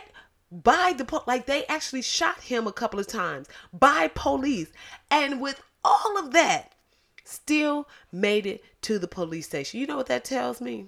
by 0.50 0.94
the 0.96 1.22
like 1.26 1.46
they 1.46 1.64
actually 1.66 2.02
shot 2.02 2.40
him 2.42 2.66
a 2.66 2.72
couple 2.72 2.98
of 2.98 3.06
times 3.06 3.46
by 3.72 4.08
police, 4.14 4.72
and 5.10 5.40
with 5.40 5.60
all 5.84 6.18
of 6.18 6.32
that, 6.32 6.74
still 7.24 7.86
made 8.10 8.46
it 8.46 8.64
to 8.82 8.98
the 8.98 9.08
police 9.08 9.46
station. 9.46 9.80
You 9.80 9.86
know 9.86 9.96
what 9.96 10.06
that 10.06 10.24
tells 10.24 10.60
me? 10.60 10.86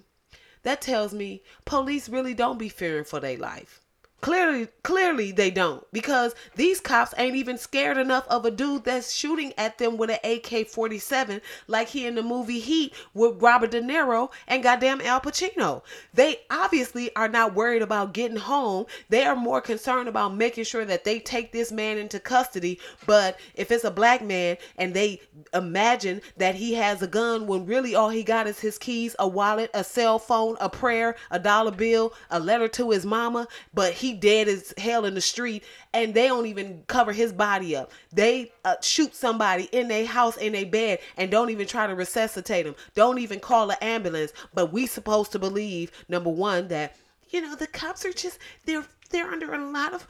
That 0.63 0.81
tells 0.81 1.13
me 1.13 1.43
police 1.65 2.09
really 2.09 2.35
don't 2.35 2.59
be 2.59 2.69
fearing 2.69 3.05
for 3.05 3.21
their 3.21 3.37
life. 3.37 3.82
Clearly, 4.23 4.69
clearly 4.85 5.33
they 5.33 5.51
don't 5.51 5.85
because 5.93 6.37
these 6.55 6.81
cops 6.81 7.13
ain't 7.19 7.35
even 7.35 7.59
scared 7.59 7.97
enough 7.97 8.25
of 8.29 8.45
a 8.45 8.53
dude 8.53 8.85
that's 8.85 9.13
shooting 9.13 9.53
at 9.59 9.79
them 9.79 9.97
with 9.97 10.11
an 10.11 10.19
AK-47 10.23 11.41
like 11.67 11.89
he 11.89 12.07
in 12.07 12.15
the 12.15 12.23
movie 12.23 12.61
Heat 12.61 12.95
with 13.15 13.43
Robert 13.43 13.73
De 13.73 13.81
Niro 13.83 14.31
and 14.47 14.63
goddamn 14.63 15.01
Al 15.01 15.21
Pacino. 15.21 15.83
They 16.15 16.39
obviously 16.53 17.15
are 17.17 17.29
not 17.29 17.57
worried 17.57 17.83
about 17.83 18.15
getting 18.15 18.37
home. 18.37 18.87
They 19.09 19.25
are 19.25 19.35
more 19.35 19.61
concerned 19.61 20.09
about 20.09 20.37
making 20.37 20.65
sure 20.65 20.85
that 20.85 21.03
they 21.03 21.19
take 21.19 21.51
this 21.51 21.73
man 21.73 21.99
into 21.99 22.21
custody. 22.21 22.79
But 23.07 23.41
if 23.57 23.73
it's 23.73 23.83
a 23.83 23.91
black 23.91 24.23
man 24.23 24.57
and 24.79 24.95
they 24.95 25.21
imagine 25.53 26.23
that 26.37 26.55
he 26.55 26.75
has 26.75 27.03
a 27.03 27.09
gun 27.09 27.49
when 27.49 27.67
really 27.67 27.97
all 27.97 28.11
he 28.11 28.23
got 28.23 28.47
is 28.47 28.61
his 28.61 28.79
keys, 28.79 29.17
a 29.19 29.27
wallet, 29.27 29.73
a 29.75 29.83
cell 29.83 30.21
phone, 30.21 30.57
a 30.61 30.69
prayer, 30.69 31.17
a 31.33 31.41
dollar 31.41 31.73
bill, 31.73 32.15
a 32.31 32.39
letter 32.39 32.69
to 32.69 32.91
his 32.91 33.05
mama, 33.05 33.49
but 33.75 33.93
he 33.95 34.12
dead 34.21 34.49
as 34.49 34.75
hell 34.79 35.05
in 35.05 35.15
the 35.15 35.21
street 35.21 35.65
and 35.93 36.15
they 36.15 36.27
don't 36.27 36.47
even 36.47 36.83
cover 36.87 37.13
his 37.13 37.33
body 37.33 37.77
up. 37.77 37.91
They 38.13 38.53
uh, 38.65 38.77
shoot 38.83 39.15
somebody 39.15 39.65
in 39.73 39.89
their 39.89 40.07
house 40.07 40.37
in 40.37 40.53
their 40.53 40.67
bed 40.67 41.01
and 41.17 41.31
don't 41.31 41.51
even 41.51 41.67
try 41.67 41.87
to 41.87 41.95
resuscitate 41.95 42.65
them. 42.65 42.77
Don't 42.95 43.19
even 43.19 43.41
call 43.41 43.71
an 43.71 43.77
ambulance. 43.81 44.33
But 44.55 44.73
we 44.73 44.87
supposed 44.87 45.33
to 45.33 45.39
believe 45.39 45.91
number 46.09 46.31
one 46.31 46.69
that 46.69 46.97
you 47.31 47.41
know 47.41 47.57
the 47.57 47.67
cops 47.67 48.05
are 48.05 48.13
just 48.13 48.39
they're 48.67 48.85
they're 49.11 49.31
under 49.31 49.53
a 49.53 49.71
lot 49.71 49.95
of 49.95 50.07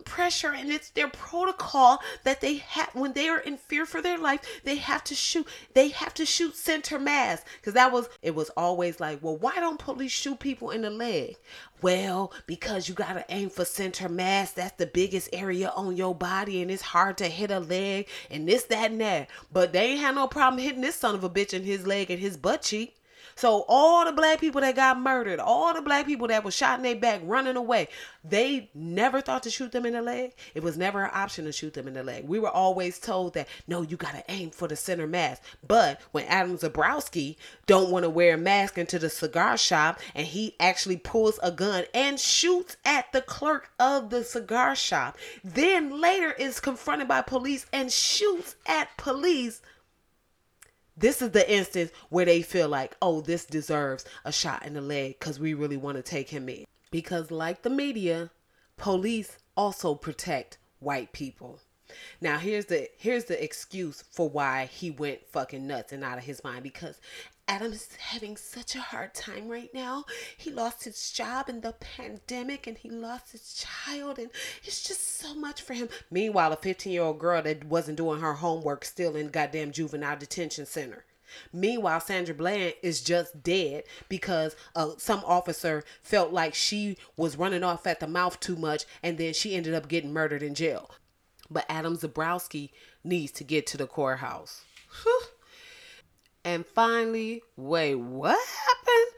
pressure 0.00 0.52
and 0.52 0.70
it's 0.70 0.90
their 0.90 1.08
protocol 1.08 1.98
that 2.24 2.40
they 2.40 2.56
have 2.56 2.90
when 2.94 3.12
they 3.12 3.28
are 3.28 3.40
in 3.40 3.56
fear 3.56 3.86
for 3.86 4.02
their 4.02 4.18
life 4.18 4.40
they 4.64 4.76
have 4.76 5.04
to 5.04 5.14
shoot 5.14 5.46
they 5.74 5.88
have 5.88 6.14
to 6.14 6.26
shoot 6.26 6.56
center 6.56 6.98
mass. 6.98 7.44
Because 7.56 7.74
that 7.74 7.92
was 7.92 8.08
it 8.22 8.34
was 8.34 8.50
always 8.50 9.00
like 9.00 9.22
well 9.22 9.36
why 9.36 9.54
don't 9.56 9.78
police 9.78 10.12
shoot 10.12 10.38
people 10.38 10.70
in 10.70 10.82
the 10.82 10.90
leg? 10.90 11.36
Well 11.82 12.32
because 12.46 12.88
you 12.88 12.94
gotta 12.94 13.24
aim 13.28 13.50
for 13.50 13.64
center 13.64 14.08
mass. 14.08 14.52
That's 14.52 14.76
the 14.76 14.86
biggest 14.86 15.28
area 15.32 15.72
on 15.76 15.96
your 15.96 16.14
body 16.14 16.62
and 16.62 16.70
it's 16.70 16.82
hard 16.82 17.18
to 17.18 17.28
hit 17.28 17.50
a 17.50 17.60
leg 17.60 18.08
and 18.30 18.48
this 18.48 18.64
that 18.64 18.90
and 18.90 19.00
that. 19.00 19.30
But 19.52 19.72
they 19.72 19.92
ain't 19.92 20.00
had 20.00 20.14
no 20.14 20.26
problem 20.26 20.62
hitting 20.62 20.80
this 20.80 20.96
son 20.96 21.14
of 21.14 21.24
a 21.24 21.30
bitch 21.30 21.54
in 21.54 21.64
his 21.64 21.86
leg 21.86 22.10
and 22.10 22.20
his 22.20 22.36
butt 22.36 22.62
cheek 22.62 22.96
so 23.34 23.64
all 23.68 24.04
the 24.04 24.12
black 24.12 24.40
people 24.40 24.60
that 24.60 24.76
got 24.76 25.00
murdered, 25.00 25.40
all 25.40 25.74
the 25.74 25.82
black 25.82 26.06
people 26.06 26.28
that 26.28 26.44
were 26.44 26.50
shot 26.50 26.78
in 26.78 26.82
their 26.82 26.96
back 26.96 27.20
running 27.24 27.56
away, 27.56 27.88
they 28.24 28.70
never 28.74 29.20
thought 29.20 29.42
to 29.44 29.50
shoot 29.50 29.72
them 29.72 29.86
in 29.86 29.94
the 29.94 30.02
leg. 30.02 30.34
It 30.54 30.62
was 30.62 30.76
never 30.76 31.04
an 31.04 31.10
option 31.12 31.44
to 31.46 31.52
shoot 31.52 31.74
them 31.74 31.88
in 31.88 31.94
the 31.94 32.02
leg. 32.02 32.26
We 32.26 32.38
were 32.38 32.50
always 32.50 32.98
told 32.98 33.34
that 33.34 33.48
no, 33.66 33.82
you 33.82 33.96
gotta 33.96 34.24
aim 34.28 34.50
for 34.50 34.68
the 34.68 34.76
center 34.76 35.06
mass. 35.06 35.40
But 35.66 36.00
when 36.12 36.24
Adam 36.26 36.58
Zabrowski 36.58 37.36
don't 37.66 37.90
want 37.90 38.04
to 38.04 38.10
wear 38.10 38.34
a 38.34 38.38
mask 38.38 38.78
into 38.78 38.98
the 38.98 39.10
cigar 39.10 39.56
shop 39.56 40.00
and 40.14 40.26
he 40.26 40.54
actually 40.60 40.98
pulls 40.98 41.38
a 41.42 41.50
gun 41.50 41.84
and 41.94 42.20
shoots 42.20 42.76
at 42.84 43.12
the 43.12 43.22
clerk 43.22 43.70
of 43.78 44.10
the 44.10 44.24
cigar 44.24 44.74
shop, 44.74 45.16
then 45.42 46.00
later 46.00 46.32
is 46.32 46.60
confronted 46.60 47.08
by 47.08 47.22
police 47.22 47.66
and 47.72 47.90
shoots 47.90 48.56
at 48.66 48.96
police 48.96 49.62
this 51.00 51.22
is 51.22 51.30
the 51.30 51.50
instance 51.50 51.90
where 52.10 52.26
they 52.26 52.42
feel 52.42 52.68
like, 52.68 52.96
oh, 53.02 53.20
this 53.20 53.44
deserves 53.44 54.04
a 54.24 54.32
shot 54.32 54.66
in 54.66 54.74
the 54.74 54.80
leg 54.80 55.18
because 55.18 55.40
we 55.40 55.54
really 55.54 55.76
want 55.76 55.96
to 55.96 56.02
take 56.02 56.28
him 56.28 56.48
in. 56.48 56.64
Because, 56.90 57.30
like 57.30 57.62
the 57.62 57.70
media, 57.70 58.30
police 58.76 59.38
also 59.56 59.94
protect 59.94 60.58
white 60.78 61.12
people. 61.12 61.60
Now 62.20 62.38
here's 62.38 62.66
the 62.66 62.88
here's 62.98 63.24
the 63.24 63.42
excuse 63.42 64.02
for 64.12 64.28
why 64.28 64.66
he 64.66 64.90
went 64.90 65.26
fucking 65.26 65.66
nuts 65.66 65.92
and 65.92 66.04
out 66.04 66.18
of 66.18 66.24
his 66.24 66.44
mind 66.44 66.62
because 66.62 67.00
Adam 67.50 67.72
is 67.72 67.88
having 67.98 68.36
such 68.36 68.76
a 68.76 68.80
hard 68.80 69.12
time 69.12 69.48
right 69.48 69.74
now. 69.74 70.04
He 70.36 70.52
lost 70.52 70.84
his 70.84 71.10
job 71.10 71.48
in 71.48 71.62
the 71.62 71.72
pandemic 71.72 72.68
and 72.68 72.78
he 72.78 72.88
lost 72.88 73.32
his 73.32 73.54
child 73.54 74.20
and 74.20 74.30
it's 74.62 74.86
just 74.86 75.18
so 75.18 75.34
much 75.34 75.60
for 75.60 75.74
him. 75.74 75.88
Meanwhile, 76.12 76.52
a 76.52 76.56
15 76.56 76.92
year 76.92 77.02
old 77.02 77.18
girl 77.18 77.42
that 77.42 77.64
wasn't 77.64 77.96
doing 77.96 78.20
her 78.20 78.34
homework 78.34 78.84
still 78.84 79.16
in 79.16 79.30
goddamn 79.30 79.72
juvenile 79.72 80.16
detention 80.16 80.64
center. 80.64 81.04
Meanwhile, 81.52 81.98
Sandra 82.02 82.36
Bland 82.36 82.74
is 82.84 83.02
just 83.02 83.42
dead 83.42 83.82
because 84.08 84.54
uh, 84.76 84.90
some 84.98 85.24
officer 85.26 85.82
felt 86.04 86.32
like 86.32 86.54
she 86.54 86.98
was 87.16 87.36
running 87.36 87.64
off 87.64 87.84
at 87.84 87.98
the 87.98 88.06
mouth 88.06 88.38
too 88.38 88.54
much 88.54 88.84
and 89.02 89.18
then 89.18 89.32
she 89.34 89.56
ended 89.56 89.74
up 89.74 89.88
getting 89.88 90.12
murdered 90.12 90.44
in 90.44 90.54
jail. 90.54 90.92
But 91.50 91.66
Adam 91.68 91.96
Zabrowski 91.96 92.70
needs 93.02 93.32
to 93.32 93.42
get 93.42 93.66
to 93.66 93.76
the 93.76 93.88
courthouse. 93.88 94.62
Whew. 95.02 95.22
And 96.44 96.64
finally, 96.66 97.42
wait, 97.56 97.94
what 97.96 98.38
happened? 98.66 99.14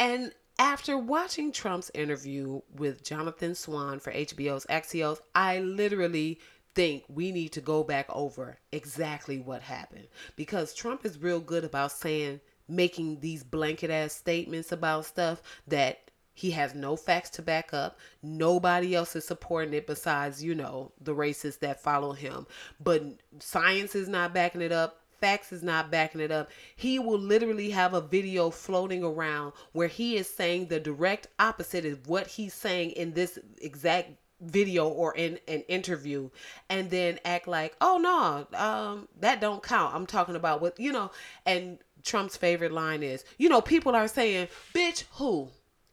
And 0.00 0.32
after 0.58 0.96
watching 0.98 1.52
Trump's 1.52 1.90
interview 1.94 2.60
with 2.74 3.04
Jonathan 3.04 3.54
Swan 3.54 4.00
for 4.00 4.12
HBO's 4.12 4.66
Axios, 4.66 5.18
I 5.34 5.60
literally 5.60 6.40
think 6.74 7.04
we 7.08 7.32
need 7.32 7.52
to 7.52 7.60
go 7.60 7.84
back 7.84 8.06
over 8.08 8.58
exactly 8.72 9.38
what 9.38 9.62
happened 9.62 10.08
because 10.34 10.74
Trump 10.74 11.04
is 11.04 11.22
real 11.22 11.40
good 11.40 11.64
about 11.64 11.92
saying 11.92 12.40
making 12.68 13.20
these 13.20 13.44
blanket 13.44 13.90
ass 13.90 14.12
statements 14.12 14.72
about 14.72 15.04
stuff 15.04 15.42
that 15.68 16.10
he 16.36 16.50
has 16.50 16.74
no 16.74 16.96
facts 16.96 17.30
to 17.30 17.42
back 17.42 17.72
up. 17.72 17.96
Nobody 18.22 18.94
else 18.94 19.14
is 19.14 19.24
supporting 19.24 19.72
it 19.72 19.86
besides, 19.86 20.42
you 20.42 20.54
know, 20.54 20.90
the 21.00 21.14
racists 21.14 21.60
that 21.60 21.80
follow 21.80 22.12
him. 22.12 22.46
But 22.80 23.04
science 23.38 23.94
is 23.94 24.08
not 24.08 24.34
backing 24.34 24.62
it 24.62 24.72
up 24.72 25.03
facts 25.24 25.52
is 25.52 25.62
not 25.62 25.90
backing 25.90 26.20
it 26.20 26.30
up. 26.30 26.50
He 26.76 26.98
will 26.98 27.18
literally 27.18 27.70
have 27.70 27.94
a 27.94 28.02
video 28.02 28.50
floating 28.50 29.02
around 29.02 29.54
where 29.72 29.88
he 29.88 30.18
is 30.18 30.28
saying 30.28 30.66
the 30.66 30.78
direct 30.78 31.28
opposite 31.38 31.86
of 31.86 32.06
what 32.06 32.26
he's 32.26 32.52
saying 32.52 32.90
in 32.90 33.14
this 33.14 33.38
exact 33.62 34.10
video 34.42 34.86
or 34.86 35.16
in 35.16 35.38
an 35.48 35.62
interview 35.62 36.28
and 36.68 36.90
then 36.90 37.18
act 37.24 37.48
like 37.48 37.74
oh 37.80 37.96
no 37.96 38.58
um 38.60 39.08
that 39.18 39.40
don't 39.40 39.62
count. 39.62 39.94
I'm 39.94 40.04
talking 40.04 40.36
about 40.36 40.60
what 40.60 40.78
you 40.78 40.92
know 40.92 41.10
and 41.46 41.78
trump's 42.02 42.36
favorite 42.36 42.72
line 42.72 43.02
is 43.02 43.24
you 43.38 43.48
know 43.48 43.62
people 43.62 43.96
are 43.96 44.08
saying 44.08 44.48
bitch 44.74 45.04
who? 45.12 45.48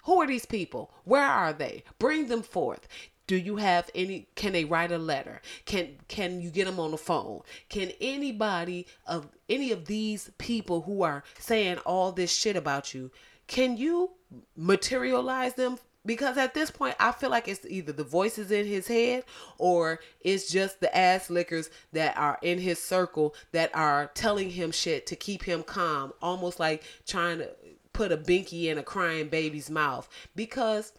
Who 0.05 0.19
are 0.19 0.27
these 0.27 0.47
people? 0.47 0.91
Where 1.05 1.23
are 1.23 1.53
they? 1.53 1.83
Bring 1.99 2.27
them 2.27 2.41
forth 2.41 2.85
do 3.31 3.37
you 3.37 3.55
have 3.55 3.89
any 3.95 4.27
can 4.35 4.51
they 4.51 4.65
write 4.65 4.91
a 4.91 4.97
letter? 4.97 5.41
Can 5.63 5.95
can 6.09 6.41
you 6.41 6.49
get 6.49 6.65
them 6.65 6.81
on 6.81 6.91
the 6.91 6.97
phone? 6.97 7.43
Can 7.69 7.93
anybody 8.01 8.87
of 9.07 9.29
any 9.47 9.71
of 9.71 9.85
these 9.85 10.29
people 10.37 10.81
who 10.81 11.03
are 11.03 11.23
saying 11.39 11.77
all 11.85 12.11
this 12.11 12.35
shit 12.35 12.57
about 12.57 12.93
you 12.93 13.09
can 13.47 13.77
you 13.77 14.11
materialize 14.57 15.53
them? 15.53 15.77
Because 16.05 16.37
at 16.37 16.53
this 16.53 16.71
point 16.71 16.97
I 16.99 17.13
feel 17.13 17.29
like 17.29 17.47
it's 17.47 17.65
either 17.69 17.93
the 17.93 18.03
voices 18.03 18.51
in 18.51 18.65
his 18.65 18.89
head 18.89 19.23
or 19.57 20.01
it's 20.19 20.51
just 20.51 20.81
the 20.81 20.93
ass 20.93 21.29
lickers 21.29 21.69
that 21.93 22.17
are 22.17 22.37
in 22.41 22.59
his 22.59 22.83
circle 22.83 23.33
that 23.53 23.73
are 23.73 24.11
telling 24.13 24.49
him 24.49 24.71
shit 24.71 25.07
to 25.07 25.15
keep 25.15 25.43
him 25.43 25.63
calm, 25.63 26.11
almost 26.21 26.59
like 26.59 26.83
trying 27.07 27.37
to 27.37 27.49
put 27.93 28.11
a 28.11 28.17
binky 28.17 28.65
in 28.65 28.77
a 28.77 28.83
crying 28.83 29.29
baby's 29.29 29.69
mouth. 29.69 30.09
Because 30.35 30.91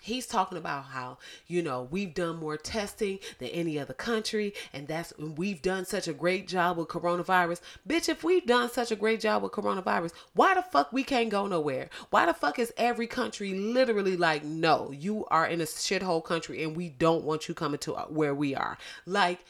he's 0.00 0.26
talking 0.26 0.58
about 0.58 0.84
how 0.86 1.18
you 1.46 1.62
know 1.62 1.88
we've 1.90 2.14
done 2.14 2.36
more 2.36 2.56
testing 2.56 3.18
than 3.38 3.48
any 3.48 3.78
other 3.78 3.94
country 3.94 4.54
and 4.72 4.86
that's 4.86 5.12
we've 5.18 5.62
done 5.62 5.84
such 5.84 6.08
a 6.08 6.12
great 6.12 6.46
job 6.48 6.76
with 6.76 6.88
coronavirus. 6.88 7.60
Bitch 7.88 8.08
if 8.08 8.24
we've 8.24 8.46
done 8.46 8.70
such 8.70 8.90
a 8.90 8.96
great 8.96 9.20
job 9.20 9.42
with 9.42 9.52
coronavirus 9.52 10.12
why 10.34 10.54
the 10.54 10.62
fuck 10.62 10.92
we 10.92 11.02
can't 11.02 11.30
go 11.30 11.46
nowhere? 11.46 11.90
Why 12.10 12.26
the 12.26 12.34
fuck 12.34 12.58
is 12.58 12.72
every 12.76 13.06
country 13.06 13.54
literally 13.54 14.16
like 14.16 14.44
no 14.44 14.92
you 14.92 15.24
are 15.26 15.46
in 15.46 15.60
a 15.60 15.64
shithole 15.64 16.24
country 16.24 16.62
and 16.62 16.76
we 16.76 16.88
don't 16.88 17.24
want 17.24 17.48
you 17.48 17.54
coming 17.54 17.78
to 17.80 17.92
where 17.92 18.34
we 18.34 18.54
are? 18.54 18.78
Like 19.06 19.40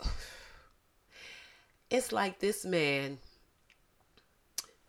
it's 1.90 2.12
like 2.12 2.38
this 2.40 2.64
man 2.64 3.18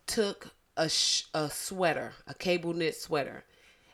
took 0.06 0.48
a, 0.76 0.88
sh- 0.88 1.24
a 1.34 1.50
sweater 1.50 2.12
a 2.26 2.34
cable 2.34 2.72
knit 2.72 2.96
sweater 2.96 3.44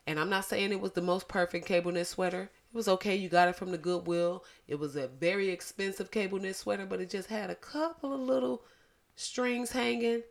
and 0.08 0.18
I'm 0.18 0.30
not 0.30 0.46
saying 0.46 0.72
it 0.72 0.80
was 0.80 0.92
the 0.92 1.02
most 1.02 1.28
perfect 1.28 1.66
cable 1.66 1.92
knit 1.92 2.06
sweater. 2.06 2.44
It 2.44 2.74
was 2.74 2.88
okay. 2.88 3.14
You 3.14 3.28
got 3.28 3.48
it 3.48 3.56
from 3.56 3.72
the 3.72 3.76
Goodwill. 3.76 4.42
It 4.66 4.76
was 4.76 4.96
a 4.96 5.06
very 5.06 5.50
expensive 5.50 6.10
cable 6.10 6.38
knit 6.38 6.56
sweater, 6.56 6.86
but 6.86 7.02
it 7.02 7.10
just 7.10 7.28
had 7.28 7.50
a 7.50 7.54
couple 7.54 8.14
of 8.14 8.20
little 8.20 8.62
strings 9.16 9.72
hanging. 9.72 10.22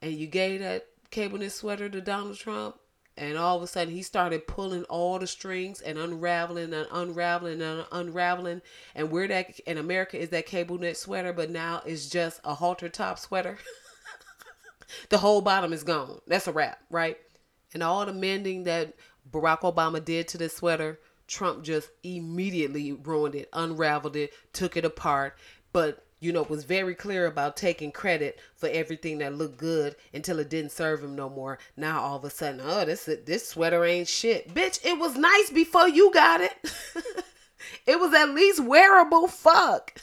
And 0.00 0.12
you 0.12 0.28
gave 0.28 0.60
that 0.60 0.86
cable 1.10 1.38
knit 1.38 1.50
sweater 1.50 1.88
to 1.88 2.00
Donald 2.00 2.38
Trump, 2.38 2.76
and 3.16 3.36
all 3.36 3.56
of 3.56 3.64
a 3.64 3.66
sudden 3.66 3.92
he 3.92 4.02
started 4.02 4.46
pulling 4.46 4.84
all 4.84 5.18
the 5.18 5.26
strings 5.26 5.80
and 5.80 5.98
unraveling 5.98 6.72
and 6.72 6.86
unraveling 6.92 7.60
and 7.60 7.84
unraveling. 7.90 8.62
And 8.94 9.10
where 9.10 9.26
that 9.26 9.58
in 9.66 9.76
America 9.76 10.20
is 10.20 10.28
that 10.28 10.46
cable 10.46 10.78
knit 10.78 10.96
sweater, 10.96 11.32
but 11.32 11.50
now 11.50 11.82
it's 11.84 12.08
just 12.08 12.40
a 12.44 12.54
halter 12.54 12.88
top 12.88 13.18
sweater. 13.18 13.58
the 15.08 15.18
whole 15.18 15.40
bottom 15.40 15.72
is 15.72 15.82
gone. 15.82 16.20
That's 16.28 16.46
a 16.46 16.52
wrap, 16.52 16.78
right? 16.90 17.18
And 17.74 17.82
all 17.82 18.04
the 18.04 18.12
mending 18.12 18.64
that 18.64 18.94
Barack 19.30 19.60
Obama 19.60 20.04
did 20.04 20.28
to 20.28 20.38
this 20.38 20.56
sweater, 20.56 21.00
Trump 21.26 21.64
just 21.64 21.90
immediately 22.02 22.92
ruined 22.92 23.34
it, 23.34 23.48
unraveled 23.52 24.16
it, 24.16 24.32
took 24.52 24.76
it 24.76 24.84
apart. 24.84 25.36
But 25.72 26.04
you 26.22 26.32
know, 26.32 26.44
was 26.44 26.62
very 26.62 26.94
clear 26.94 27.26
about 27.26 27.56
taking 27.56 27.90
credit 27.90 28.38
for 28.54 28.68
everything 28.68 29.18
that 29.18 29.34
looked 29.34 29.58
good 29.58 29.96
until 30.14 30.38
it 30.38 30.48
didn't 30.48 30.70
serve 30.70 31.02
him 31.02 31.16
no 31.16 31.28
more. 31.28 31.58
Now 31.76 32.00
all 32.00 32.16
of 32.16 32.24
a 32.24 32.30
sudden, 32.30 32.60
oh, 32.62 32.84
this 32.84 33.10
this 33.26 33.48
sweater 33.48 33.84
ain't 33.84 34.06
shit, 34.06 34.54
bitch. 34.54 34.78
It 34.84 35.00
was 35.00 35.16
nice 35.16 35.50
before 35.50 35.88
you 35.88 36.12
got 36.12 36.40
it. 36.40 36.52
it 37.86 37.98
was 37.98 38.14
at 38.14 38.30
least 38.30 38.62
wearable. 38.62 39.26
Fuck. 39.26 39.94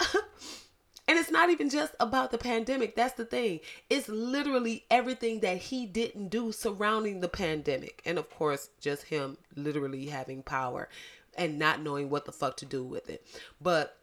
And 1.12 1.20
it's 1.20 1.30
not 1.30 1.50
even 1.50 1.68
just 1.68 1.94
about 2.00 2.30
the 2.30 2.38
pandemic. 2.38 2.96
That's 2.96 3.12
the 3.12 3.26
thing. 3.26 3.60
It's 3.90 4.08
literally 4.08 4.86
everything 4.90 5.40
that 5.40 5.58
he 5.58 5.84
didn't 5.84 6.28
do 6.28 6.52
surrounding 6.52 7.20
the 7.20 7.28
pandemic. 7.28 8.00
And 8.06 8.16
of 8.16 8.30
course, 8.30 8.70
just 8.80 9.02
him 9.02 9.36
literally 9.54 10.06
having 10.06 10.42
power 10.42 10.88
and 11.36 11.58
not 11.58 11.82
knowing 11.82 12.08
what 12.08 12.24
the 12.24 12.32
fuck 12.32 12.56
to 12.56 12.64
do 12.64 12.82
with 12.82 13.10
it. 13.10 13.26
But 13.60 13.98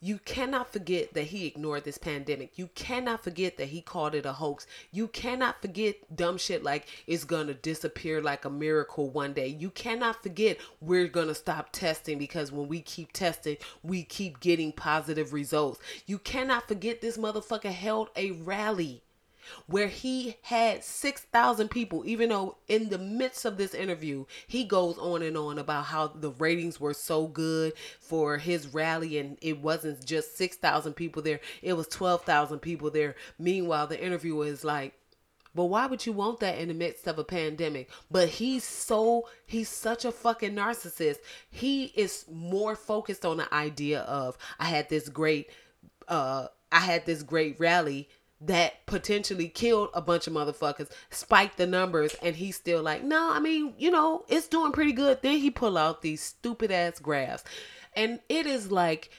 you 0.00 0.18
cannot 0.24 0.72
forget 0.72 1.14
that 1.14 1.24
he 1.24 1.46
ignored 1.46 1.84
this 1.84 1.98
pandemic. 1.98 2.56
You 2.56 2.68
cannot 2.74 3.24
forget 3.24 3.56
that 3.56 3.68
he 3.68 3.80
called 3.80 4.14
it 4.14 4.26
a 4.26 4.32
hoax. 4.32 4.66
You 4.92 5.08
cannot 5.08 5.60
forget 5.60 5.96
dumb 6.14 6.38
shit 6.38 6.62
like 6.62 6.86
it's 7.06 7.24
gonna 7.24 7.54
disappear 7.54 8.22
like 8.22 8.44
a 8.44 8.50
miracle 8.50 9.10
one 9.10 9.32
day. 9.32 9.48
You 9.48 9.70
cannot 9.70 10.22
forget 10.22 10.58
we're 10.80 11.08
gonna 11.08 11.34
stop 11.34 11.70
testing 11.72 12.18
because 12.18 12.52
when 12.52 12.68
we 12.68 12.80
keep 12.80 13.12
testing, 13.12 13.56
we 13.82 14.04
keep 14.04 14.38
getting 14.38 14.70
positive 14.72 15.32
results. 15.32 15.80
You 16.06 16.18
cannot 16.18 16.68
forget 16.68 17.00
this 17.00 17.18
motherfucker 17.18 17.72
held 17.72 18.10
a 18.14 18.30
rally 18.30 19.02
where 19.66 19.88
he 19.88 20.36
had 20.42 20.84
6,000 20.84 21.68
people, 21.68 22.02
even 22.06 22.30
though 22.30 22.58
in 22.68 22.88
the 22.88 22.98
midst 22.98 23.44
of 23.44 23.56
this 23.56 23.74
interview, 23.74 24.24
he 24.46 24.64
goes 24.64 24.98
on 24.98 25.22
and 25.22 25.36
on 25.36 25.58
about 25.58 25.86
how 25.86 26.08
the 26.08 26.30
ratings 26.30 26.80
were 26.80 26.94
so 26.94 27.26
good 27.26 27.72
for 28.00 28.38
his 28.38 28.72
rally 28.74 29.18
and 29.18 29.38
it 29.40 29.60
wasn't 29.60 30.04
just 30.04 30.36
6,000 30.36 30.94
people 30.94 31.22
there, 31.22 31.40
it 31.62 31.74
was 31.74 31.88
12,000 31.88 32.58
people 32.60 32.90
there. 32.90 33.14
Meanwhile, 33.38 33.86
the 33.86 34.02
interviewer 34.02 34.46
is 34.46 34.64
like, 34.64 34.94
but 35.54 35.64
why 35.66 35.86
would 35.86 36.06
you 36.06 36.12
want 36.12 36.40
that 36.40 36.58
in 36.58 36.68
the 36.68 36.74
midst 36.74 37.08
of 37.08 37.18
a 37.18 37.24
pandemic? 37.24 37.90
But 38.10 38.28
he's 38.28 38.62
so 38.62 39.28
he's 39.46 39.68
such 39.68 40.04
a 40.04 40.12
fucking 40.12 40.54
narcissist. 40.54 41.16
He 41.50 41.86
is 41.96 42.24
more 42.30 42.76
focused 42.76 43.24
on 43.24 43.38
the 43.38 43.52
idea 43.52 44.02
of 44.02 44.38
I 44.60 44.66
had 44.66 44.88
this 44.88 45.08
great 45.08 45.50
uh 46.06 46.46
I 46.70 46.80
had 46.80 47.06
this 47.06 47.22
great 47.22 47.58
rally 47.58 48.08
that 48.40 48.86
potentially 48.86 49.48
killed 49.48 49.90
a 49.94 50.00
bunch 50.00 50.26
of 50.26 50.32
motherfuckers, 50.32 50.90
spiked 51.10 51.56
the 51.56 51.66
numbers, 51.66 52.14
and 52.22 52.36
he's 52.36 52.56
still 52.56 52.82
like, 52.82 53.02
no, 53.02 53.32
I 53.32 53.40
mean, 53.40 53.74
you 53.78 53.90
know, 53.90 54.24
it's 54.28 54.46
doing 54.48 54.72
pretty 54.72 54.92
good. 54.92 55.22
Then 55.22 55.38
he 55.38 55.50
pull 55.50 55.76
out 55.76 56.02
these 56.02 56.22
stupid 56.22 56.70
ass 56.70 56.98
graphs, 56.98 57.44
and 57.94 58.20
it 58.28 58.46
is 58.46 58.70
like 58.70 59.10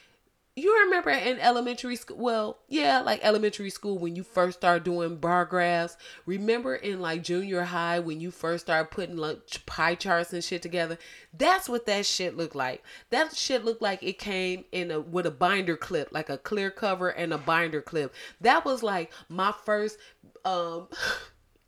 you 0.59 0.83
remember 0.85 1.09
in 1.09 1.39
elementary 1.39 1.95
school 1.95 2.17
well 2.17 2.59
yeah 2.67 3.01
like 3.01 3.19
elementary 3.23 3.69
school 3.69 3.97
when 3.97 4.15
you 4.15 4.23
first 4.23 4.59
start 4.59 4.83
doing 4.83 5.15
bar 5.17 5.45
graphs? 5.45 5.97
Remember 6.25 6.75
in 6.75 6.99
like 6.99 7.23
junior 7.23 7.63
high 7.63 7.99
when 7.99 8.19
you 8.19 8.31
first 8.31 8.65
start 8.65 8.91
putting 8.91 9.17
like 9.17 9.65
pie 9.65 9.95
charts 9.95 10.33
and 10.33 10.43
shit 10.43 10.61
together? 10.61 10.97
That's 11.33 11.69
what 11.69 11.85
that 11.85 12.05
shit 12.05 12.37
looked 12.37 12.55
like. 12.55 12.83
That 13.09 13.35
shit 13.35 13.65
looked 13.65 13.81
like 13.81 14.03
it 14.03 14.19
came 14.19 14.65
in 14.71 14.91
a 14.91 14.99
with 14.99 15.25
a 15.25 15.31
binder 15.31 15.77
clip 15.77 16.09
like 16.11 16.29
a 16.29 16.37
clear 16.37 16.71
cover 16.71 17.09
and 17.09 17.33
a 17.33 17.37
binder 17.37 17.81
clip. 17.81 18.13
That 18.41 18.65
was 18.65 18.83
like 18.83 19.11
my 19.27 19.51
first 19.51 19.97
um 20.45 20.87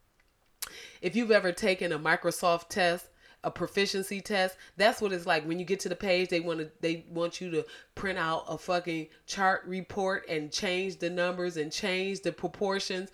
if 1.02 1.16
you've 1.16 1.30
ever 1.30 1.52
taken 1.52 1.92
a 1.92 1.98
microsoft 1.98 2.68
test 2.68 3.08
a 3.44 3.50
proficiency 3.50 4.20
test. 4.20 4.56
That's 4.76 5.00
what 5.00 5.12
it's 5.12 5.26
like 5.26 5.46
when 5.46 5.58
you 5.58 5.64
get 5.64 5.80
to 5.80 5.88
the 5.88 5.96
page. 5.96 6.28
They 6.28 6.40
want 6.40 6.60
to 6.60 6.70
they 6.80 7.04
want 7.08 7.40
you 7.40 7.50
to 7.50 7.64
print 7.94 8.18
out 8.18 8.44
a 8.48 8.58
fucking 8.58 9.08
chart 9.26 9.62
report 9.66 10.24
and 10.28 10.52
change 10.52 10.98
the 10.98 11.10
numbers 11.10 11.56
and 11.56 11.72
change 11.72 12.20
the 12.22 12.32
proportions. 12.32 13.10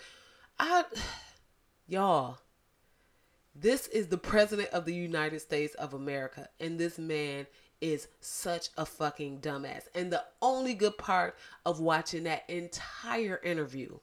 I 0.58 0.84
y'all 1.88 2.38
this 3.54 3.88
is 3.88 4.06
the 4.06 4.18
president 4.18 4.68
of 4.70 4.84
the 4.84 4.94
United 4.94 5.40
States 5.40 5.74
of 5.74 5.94
America 5.94 6.48
and 6.60 6.78
this 6.78 6.98
man 6.98 7.46
is 7.80 8.08
such 8.20 8.68
a 8.76 8.84
fucking 8.84 9.40
dumbass. 9.40 9.82
And 9.94 10.12
the 10.12 10.24
only 10.42 10.74
good 10.74 10.98
part 10.98 11.36
of 11.64 11.80
watching 11.80 12.24
that 12.24 12.48
entire 12.48 13.40
interview 13.42 13.98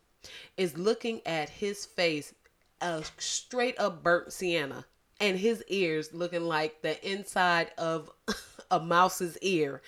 is 0.58 0.78
looking 0.78 1.22
at 1.26 1.50
his 1.50 1.86
face 1.86 2.34
a 2.82 3.04
straight 3.18 3.80
up 3.80 4.04
burnt 4.04 4.34
sienna 4.34 4.86
and 5.20 5.38
his 5.38 5.64
ears 5.68 6.14
looking 6.14 6.44
like 6.44 6.82
the 6.82 7.10
inside 7.10 7.72
of 7.78 8.10
a 8.72 8.80
mouse's 8.80 9.38
ear. 9.42 9.82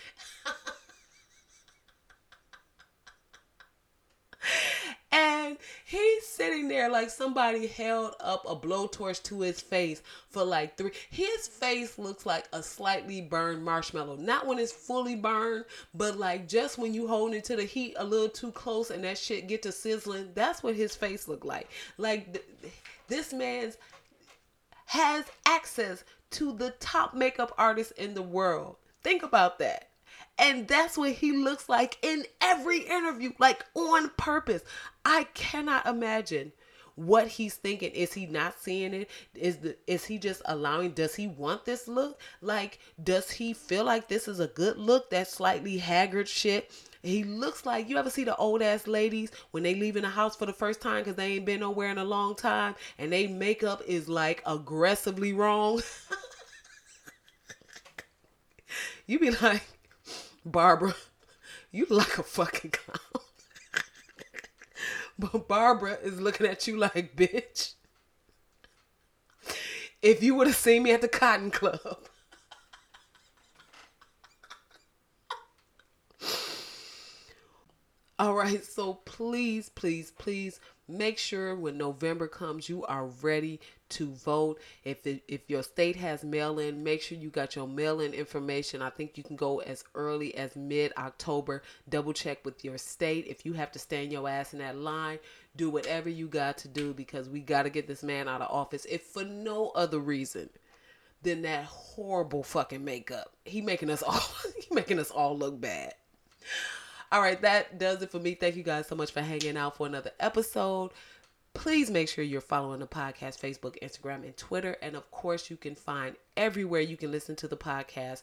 and 5.12 5.58
he's 5.86 6.26
sitting 6.26 6.68
there 6.68 6.90
like 6.90 7.10
somebody 7.10 7.68
held 7.68 8.14
up 8.20 8.46
a 8.48 8.56
blowtorch 8.56 9.22
to 9.24 9.42
his 9.42 9.60
face 9.62 10.02
for 10.30 10.44
like 10.44 10.78
three. 10.78 10.92
His 11.10 11.48
face 11.48 11.98
looks 11.98 12.26
like 12.26 12.48
a 12.54 12.64
slightly 12.64 13.22
burned 13.22 13.64
marshmallow. 13.64 14.18
Not 14.18 14.46
when 14.48 14.60
it's 14.60 14.72
fully 14.72 15.16
burned, 15.16 15.66
but 15.94 16.18
like 16.18 16.48
just 16.48 16.78
when 16.78 16.94
you 16.94 17.08
hold 17.08 17.34
it 17.34 17.44
to 17.46 17.56
the 17.56 17.64
heat 17.64 17.96
a 17.98 18.04
little 18.04 18.30
too 18.30 18.52
close 18.52 18.92
and 18.92 19.04
that 19.04 19.18
shit 19.18 19.48
get 19.48 19.64
to 19.64 19.72
sizzling. 19.72 20.30
That's 20.34 20.64
what 20.64 20.76
his 20.76 20.96
face 20.96 21.28
looked 21.28 21.46
like. 21.46 21.70
Like 21.98 22.34
th- 22.34 22.74
this 23.08 23.34
man's 23.34 23.78
has 24.88 25.26
access 25.46 26.04
to 26.32 26.54
the 26.54 26.72
top 26.80 27.14
makeup 27.14 27.54
artist 27.58 27.92
in 27.98 28.14
the 28.14 28.22
world. 28.22 28.78
Think 29.04 29.22
about 29.22 29.60
that. 29.60 29.90
And 30.38 30.68
that's 30.68 30.98
what 30.98 31.12
he 31.12 31.32
looks 31.32 31.68
like 31.68 31.98
in 32.02 32.26
every 32.42 32.80
interview, 32.80 33.32
like 33.40 33.66
on 33.74 34.12
purpose. 34.18 34.64
I 35.04 35.26
cannot 35.34 35.86
imagine 35.86 36.54
what 36.96 37.28
he's 37.28 37.56
thinking. 37.56 37.92
Is 37.92 38.14
he 38.14 38.26
not 38.28 38.60
seeing 38.60 38.94
it? 38.94 39.10
Is 39.36 39.58
the 39.58 39.78
is 39.88 40.06
he 40.06 40.18
just 40.18 40.42
allowing 40.46 40.92
does 40.92 41.16
he 41.16 41.28
want 41.28 41.66
this 41.66 41.88
look? 41.88 42.20
Like 42.42 42.80
does 43.04 43.30
he 43.32 43.54
feel 43.54 43.84
like 43.84 44.08
this 44.08 44.28
is 44.28 44.40
a 44.40 44.48
good 44.48 44.78
look? 44.78 45.10
That 45.10 45.28
slightly 45.28 45.78
haggard 45.78 46.28
shit. 46.28 46.72
He 47.08 47.24
looks 47.24 47.66
like 47.66 47.90
you 47.90 47.98
ever 47.98 48.10
see 48.10 48.26
the 48.26 48.36
old 48.36 48.62
ass 48.62 48.86
ladies 48.86 49.32
when 49.52 49.64
they 49.64 49.76
leave 49.76 49.96
in 49.96 50.04
the 50.04 50.10
house 50.10 50.36
for 50.36 50.46
the 50.46 50.52
first 50.52 50.82
time 50.82 51.00
because 51.00 51.16
they 51.16 51.34
ain't 51.34 51.46
been 51.46 51.62
nowhere 51.62 51.90
in 51.90 51.98
a 51.98 52.04
long 52.04 52.36
time 52.36 52.76
and 52.98 53.12
they 53.12 53.28
makeup 53.28 53.82
is 53.88 54.10
like 54.10 54.44
aggressively 54.46 55.32
wrong. 55.32 55.82
you 59.08 59.20
be 59.20 59.32
like, 59.32 59.64
Barbara, 60.46 60.96
you 61.72 61.88
like 61.90 62.18
a 62.18 62.24
fucking 62.24 62.72
clown. 62.72 63.24
but 65.20 65.48
Barbara 65.48 65.98
is 66.04 66.20
looking 66.20 66.46
at 66.46 66.68
you 66.68 66.78
like, 66.78 67.16
bitch. 67.16 67.74
If 70.02 70.22
you 70.22 70.36
would 70.36 70.48
have 70.48 70.58
seen 70.58 70.84
me 70.84 70.92
at 70.92 71.02
the 71.02 71.08
Cotton 71.08 71.52
Club. 71.52 72.00
All 78.28 78.36
right, 78.36 78.66
so 78.66 78.96
please, 79.06 79.70
please, 79.70 80.12
please 80.12 80.60
make 80.86 81.18
sure 81.18 81.56
when 81.56 81.78
November 81.78 82.28
comes, 82.28 82.68
you 82.68 82.84
are 82.84 83.06
ready 83.06 83.62
to 83.92 84.08
vote. 84.08 84.60
If 84.84 84.98
if 85.06 85.50
your 85.50 85.64
state 85.64 85.96
has 85.96 86.26
mail 86.26 86.60
in, 86.60 86.84
make 86.84 87.02
sure 87.02 87.18
you 87.18 87.30
got 87.30 87.56
your 87.56 87.70
mail 87.70 88.02
in 88.02 88.14
information. 88.14 88.82
I 88.82 88.90
think 88.90 89.18
you 89.18 89.24
can 89.24 89.38
go 89.38 89.60
as 89.60 89.86
early 89.96 90.36
as 90.36 90.58
mid 90.58 90.92
October. 90.98 91.64
Double 91.88 92.12
check 92.12 92.44
with 92.44 92.66
your 92.66 92.78
state. 92.78 93.28
If 93.30 93.46
you 93.46 93.54
have 93.54 93.72
to 93.72 93.80
stand 93.80 94.12
your 94.12 94.28
ass 94.28 94.52
in 94.52 94.60
that 94.60 94.76
line, 94.76 95.20
do 95.56 95.70
whatever 95.70 96.10
you 96.10 96.28
got 96.28 96.58
to 96.58 96.68
do 96.68 96.94
because 96.94 97.30
we 97.30 97.40
got 97.40 97.64
to 97.64 97.70
get 97.70 97.88
this 97.88 98.04
man 98.04 98.28
out 98.28 98.42
of 98.42 98.52
office. 98.52 98.86
If 98.90 99.04
for 99.04 99.24
no 99.24 99.70
other 99.70 100.00
reason 100.00 100.50
than 101.22 101.44
that 101.44 101.64
horrible 101.64 102.44
fucking 102.44 102.84
makeup, 102.84 103.32
he 103.46 103.62
making 103.62 103.90
us 103.90 104.04
all 104.04 104.20
he 104.60 104.76
making 104.76 105.00
us 105.00 105.12
all 105.12 105.38
look 105.38 105.62
bad. 105.62 105.94
All 107.12 107.22
right, 107.22 107.42
that 107.42 107.80
does 107.80 108.02
it 108.02 108.12
for 108.12 108.20
me. 108.20 108.36
Thank 108.36 108.56
you 108.56 108.64
guys 108.64 108.88
so 108.88 108.96
much 108.96 109.12
for 109.12 109.22
hanging 109.22 109.58
out 109.58 109.78
for 109.78 109.88
another 109.88 110.12
episode. 110.20 110.92
Please 111.54 111.90
make 111.90 112.08
sure 112.08 112.24
you're 112.24 112.42
following 112.42 112.80
the 112.80 112.88
podcast 112.88 113.40
Facebook, 113.40 113.82
Instagram, 113.82 114.24
and 114.24 114.38
Twitter. 114.38 114.78
And 114.82 114.96
of 114.96 115.10
course, 115.10 115.50
you 115.50 115.58
can 115.58 115.74
find 115.74 116.16
everywhere 116.36 116.82
you 116.82 116.98
can 116.98 117.12
listen 117.12 117.36
to 117.38 117.48
the 117.48 117.58
podcast 117.58 118.22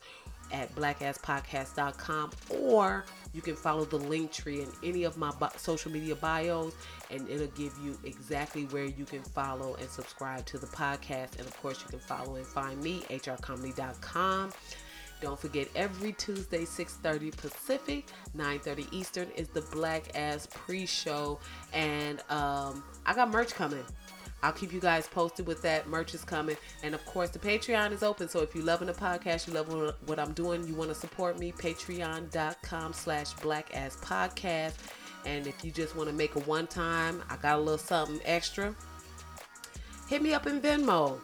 at 0.52 0.72
blackasspodcast.com 0.74 2.30
or 2.50 3.04
you 3.32 3.42
can 3.42 3.56
follow 3.56 3.84
the 3.84 3.96
link 3.96 4.30
tree 4.30 4.60
in 4.60 4.68
any 4.82 5.04
of 5.04 5.16
my 5.16 5.32
social 5.56 5.90
media 5.90 6.14
bios 6.14 6.74
and 7.10 7.28
it'll 7.28 7.46
give 7.48 7.72
you 7.82 7.98
exactly 8.04 8.64
where 8.66 8.84
you 8.84 9.04
can 9.04 9.22
follow 9.22 9.74
and 9.76 9.88
subscribe 9.88 10.44
to 10.46 10.58
the 10.58 10.66
podcast 10.66 11.38
and 11.38 11.46
of 11.46 11.56
course 11.60 11.82
you 11.82 11.88
can 11.88 11.98
follow 11.98 12.36
and 12.36 12.46
find 12.46 12.80
me 12.82 13.00
hrcomedy.com 13.10 14.52
don't 15.24 15.40
forget 15.40 15.68
every 15.74 16.12
Tuesday 16.12 16.64
6:30 16.64 17.36
Pacific, 17.36 18.06
9:30 18.36 18.86
Eastern 18.92 19.30
is 19.30 19.48
the 19.48 19.62
Black 19.62 20.14
Ass 20.14 20.46
Pre-Show 20.52 21.40
and 21.72 22.20
um 22.30 22.84
I 23.06 23.14
got 23.14 23.30
merch 23.30 23.54
coming. 23.54 23.84
I'll 24.42 24.52
keep 24.52 24.74
you 24.74 24.80
guys 24.80 25.08
posted 25.08 25.46
with 25.46 25.62
that. 25.62 25.88
Merch 25.88 26.12
is 26.12 26.22
coming. 26.22 26.58
And 26.82 26.94
of 26.94 27.02
course, 27.06 27.30
the 27.30 27.38
Patreon 27.38 27.92
is 27.92 28.02
open. 28.02 28.28
So 28.28 28.40
if 28.40 28.54
you're 28.54 28.64
loving 28.64 28.88
the 28.88 28.92
podcast, 28.92 29.46
you 29.46 29.54
love 29.54 29.94
what 30.04 30.18
I'm 30.18 30.34
doing, 30.34 30.68
you 30.68 30.74
want 30.74 30.90
to 30.90 30.94
support 30.94 31.38
me, 31.38 31.50
patreon.com 31.52 32.92
slash 32.92 33.32
black 33.34 33.74
ass 33.74 33.96
podcast. 34.02 34.74
And 35.24 35.46
if 35.46 35.64
you 35.64 35.70
just 35.70 35.96
want 35.96 36.10
to 36.10 36.14
make 36.14 36.36
a 36.36 36.40
one 36.40 36.66
time, 36.66 37.22
I 37.30 37.36
got 37.36 37.56
a 37.56 37.62
little 37.62 37.78
something 37.78 38.20
extra, 38.26 38.76
hit 40.08 40.20
me 40.20 40.34
up 40.34 40.46
in 40.46 40.60
Venmo. 40.60 41.18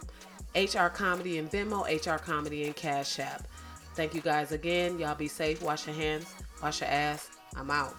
HR 0.55 0.89
Comedy 0.89 1.37
in 1.37 1.47
Venmo, 1.47 1.85
HR 1.85 2.17
Comedy 2.17 2.65
in 2.65 2.73
Cash 2.73 3.19
App. 3.19 3.47
Thank 3.93 4.15
you 4.15 4.21
guys 4.21 4.51
again. 4.51 4.97
Y'all 4.99 5.15
be 5.15 5.27
safe. 5.27 5.61
Wash 5.61 5.87
your 5.87 5.95
hands. 5.95 6.33
Wash 6.61 6.81
your 6.81 6.89
ass. 6.89 7.29
I'm 7.55 7.69
out. 7.69 7.95